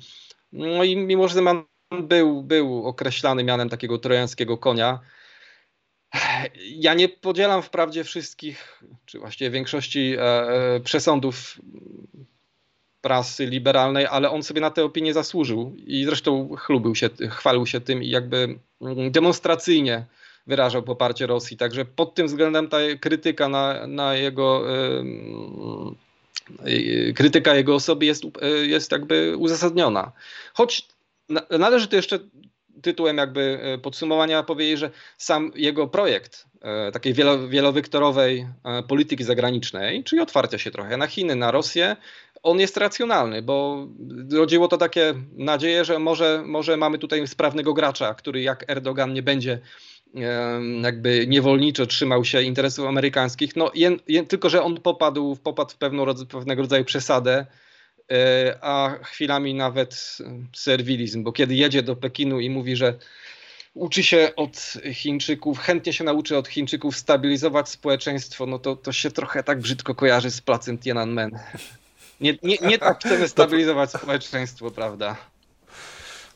No 0.53 0.85
i 0.85 0.97
mimo, 0.97 1.29
że 1.29 1.35
Zeman 1.35 1.65
był, 2.03 2.43
był 2.43 2.87
określany 2.87 3.45
mianem 3.45 3.69
takiego 3.69 3.99
trojańskiego 3.99 4.59
konia, 4.59 5.01
ja 6.59 6.95
nie 6.95 7.09
podzielam 7.09 7.63
wprawdzie 7.63 8.05
wszystkich, 8.05 8.83
czy 9.07 9.19
właściwie 9.19 9.51
większości 9.51 10.15
e, 10.19 10.23
e, 10.23 10.81
przesądów 10.81 11.61
prasy 13.01 13.47
liberalnej, 13.47 14.07
ale 14.07 14.31
on 14.31 14.43
sobie 14.43 14.61
na 14.61 14.71
tę 14.71 14.85
opinię 14.85 15.15
zasłużył 15.15 15.75
i 15.77 16.05
zresztą 16.05 16.57
chlubił 16.57 16.95
się, 16.95 17.11
chwalił 17.31 17.67
się 17.67 17.81
tym 17.81 18.03
i 18.03 18.09
jakby 18.09 18.59
demonstracyjnie 19.11 20.07
wyrażał 20.47 20.83
poparcie 20.83 21.27
Rosji. 21.27 21.57
Także 21.57 21.85
pod 21.85 22.15
tym 22.15 22.27
względem 22.27 22.69
ta 22.69 22.79
krytyka 23.01 23.49
na, 23.49 23.87
na 23.87 24.15
jego 24.15 24.65
krytyka 27.15 27.55
jego 27.55 27.75
osoby 27.75 28.07
jest, 28.07 28.23
jest 28.63 28.93
jakby 28.93 29.37
uzasadniona. 29.37 30.13
Choć 30.55 30.89
należy 31.51 31.89
tu 31.89 31.97
jeszcze 31.97 32.19
tytułem 32.83 33.17
jakby 33.17 33.61
e, 33.63 33.79
podsumowania 33.79 34.43
powiedzieć, 34.43 34.79
że 34.79 34.91
sam 35.19 35.53
jego 35.55 35.89
projekt 35.89 36.47
e, 36.61 36.93
takiej 36.93 37.15
wielowyktorowej 37.49 38.47
e, 38.65 38.83
polityki 38.83 39.25
zagranicznej, 39.25 40.05
czyli 40.05 40.23
otwarcia 40.23 40.59
się 40.59 40.71
trochę 40.71 40.97
na 40.97 41.07
Chiny, 41.07 41.37
na 41.37 41.51
Rosję, 41.51 41.97
on 42.43 42.61
jest 42.61 42.77
racjonalny, 42.77 43.43
bo 43.43 43.87
rodziło 44.33 44.69
to 44.69 44.77
takie 44.77 45.15
nadzieje, 45.33 45.85
że 45.85 45.99
może, 45.99 46.43
może 46.47 46.77
mamy 46.77 46.99
tutaj 46.99 47.27
sprawnego 47.27 47.75
gracza, 47.75 48.15
który 48.15 48.43
jak 48.43 48.71
Erdogan 48.71 49.13
nie 49.13 49.23
będzie 49.23 49.61
jakby 50.83 51.27
niewolniczo 51.27 51.87
trzymał 51.87 52.25
się 52.25 52.43
interesów 52.43 52.87
amerykańskich, 52.87 53.57
no 53.57 53.73
tylko, 54.29 54.51
że 54.51 54.63
on 54.63 54.81
popadł, 54.81 55.37
popadł 55.37 55.71
w 55.71 55.77
pewną, 55.77 56.07
pewnego 56.29 56.63
rodzaju 56.63 56.85
przesadę, 56.85 57.47
e, 58.13 58.59
a 58.61 58.99
chwilami 59.03 59.55
nawet 59.55 60.19
serwilizm, 60.57 61.23
bo 61.23 61.33
kiedy 61.33 61.55
jedzie 61.55 61.83
do 61.83 61.97
Pekinu 61.97 62.41
i 62.41 62.51
mówi, 62.51 62.77
że 62.77 62.95
uczy 63.75 64.03
się 64.03 64.33
od 64.37 64.75
Chińczyków, 64.93 65.59
chętnie 65.59 65.93
się 65.93 66.05
nauczy 66.05 66.37
od 66.37 66.49
Chińczyków 66.49 66.97
stabilizować 66.97 67.69
społeczeństwo, 67.69 68.47
no 68.47 68.59
to, 68.59 68.77
to 68.77 68.93
się 68.93 69.11
trochę 69.11 69.43
tak 69.43 69.61
brzydko 69.61 69.95
kojarzy 69.95 70.31
z 70.31 70.41
placem 70.41 70.79
Tiananmen. 70.79 71.39
Nie, 72.21 72.39
nie, 72.43 72.57
nie 72.63 72.79
tak 72.79 73.01
chcemy 73.01 73.29
stabilizować 73.29 73.91
społeczeństwo, 73.91 74.71
prawda? 74.71 75.17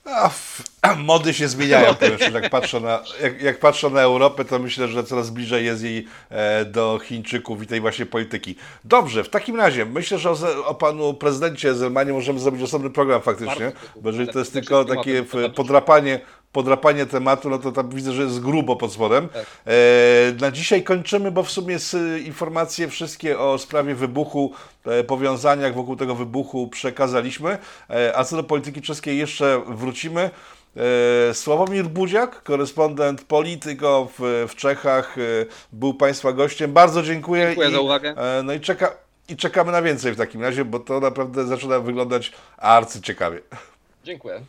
A, 0.05 0.31
mody 0.97 1.35
się 1.35 1.49
zmieniają, 1.49 1.95
jak 2.33 2.51
patrzę, 2.51 2.81
na, 2.81 3.03
jak, 3.23 3.43
jak, 3.43 3.61
patrzę 3.61 3.91
na 3.91 4.01
Europę, 4.01 4.45
to 4.45 4.59
myślę, 4.59 4.89
że 4.89 5.05
coraz 5.05 5.31
bliżej 5.31 5.65
jest 5.65 5.83
jej 5.83 6.07
e, 6.31 6.65
do 6.65 7.01
Chińczyków 7.05 7.63
i 7.63 7.67
tej 7.67 7.81
właśnie 7.81 8.07
polityki. 8.07 8.57
Dobrze, 8.85 9.25
w 9.25 9.29
takim 9.29 9.57
razie 9.57 9.87
myślę, 9.87 10.19
że 10.19 10.31
o, 10.31 10.67
o 10.67 10.75
panu 10.75 11.15
prezydencie 11.15 11.75
Zelmanie 11.75 12.13
możemy 12.13 12.41
zrobić 12.41 12.63
osobny 12.63 12.91
program 12.91 13.23
faktycznie, 13.23 13.73
bo 14.01 14.11
jeżeli 14.11 14.29
to 14.29 14.39
jest 14.39 14.53
tylko 14.53 14.85
takie 14.85 15.25
podrapanie 15.55 16.21
podrapanie 16.55 17.07
tematu, 17.07 17.51
no 17.51 17.59
to 17.59 17.73
tam 17.73 17.89
widzę, 17.89 18.13
że 18.13 18.23
jest 18.23 18.41
grubo 18.41 18.77
pod 18.77 18.93
spodem. 18.93 19.29
Tak. 19.29 19.47
E, 19.67 19.73
na 20.41 20.51
dzisiaj 20.51 20.83
kończymy, 20.83 21.31
bo 21.31 21.43
w 21.43 21.51
sumie 21.51 21.77
informacje 22.25 22.89
wszystkie 22.89 23.39
o 23.39 23.59
sprawie 23.59 23.95
wybuchu, 23.95 24.53
e, 24.87 25.05
powiązaniach 25.05 25.75
wokół 25.75 25.97
tego 25.97 26.15
wybuchu 26.15 26.69
przekazaliśmy, 26.69 27.59
e, 27.91 28.17
a 28.17 28.25
co 28.25 28.37
do 28.37 28.45
polityki 28.45 28.83
czeskiej 28.83 29.19
jeszcze 29.19 29.63
wrócimy. 29.67 30.31
Sławomir 31.33 31.85
Budziak, 31.85 32.43
korespondent 32.43 33.25
Polityko 33.25 34.09
w, 34.19 34.47
w 34.49 34.55
Czechach, 34.55 35.17
był 35.73 35.95
Państwa 35.95 36.33
gościem. 36.33 36.73
Bardzo 36.73 37.03
dziękuję. 37.03 37.47
Dziękuję 37.47 37.69
i, 37.69 37.73
za 37.73 37.81
uwagę. 37.81 38.15
No 38.45 38.53
i, 38.53 38.61
czeka, 38.61 38.93
i 39.29 39.37
czekamy 39.37 39.73
na 39.73 39.83
więcej 39.83 40.13
w 40.13 40.17
takim 40.17 40.43
razie, 40.43 40.65
bo 40.65 40.79
to 40.79 41.01
naprawdę 41.01 41.47
zaczyna 41.47 41.81
wyglądać 41.81 42.33
arcyciekawie. 42.59 43.41
Dziękuję. 44.05 44.41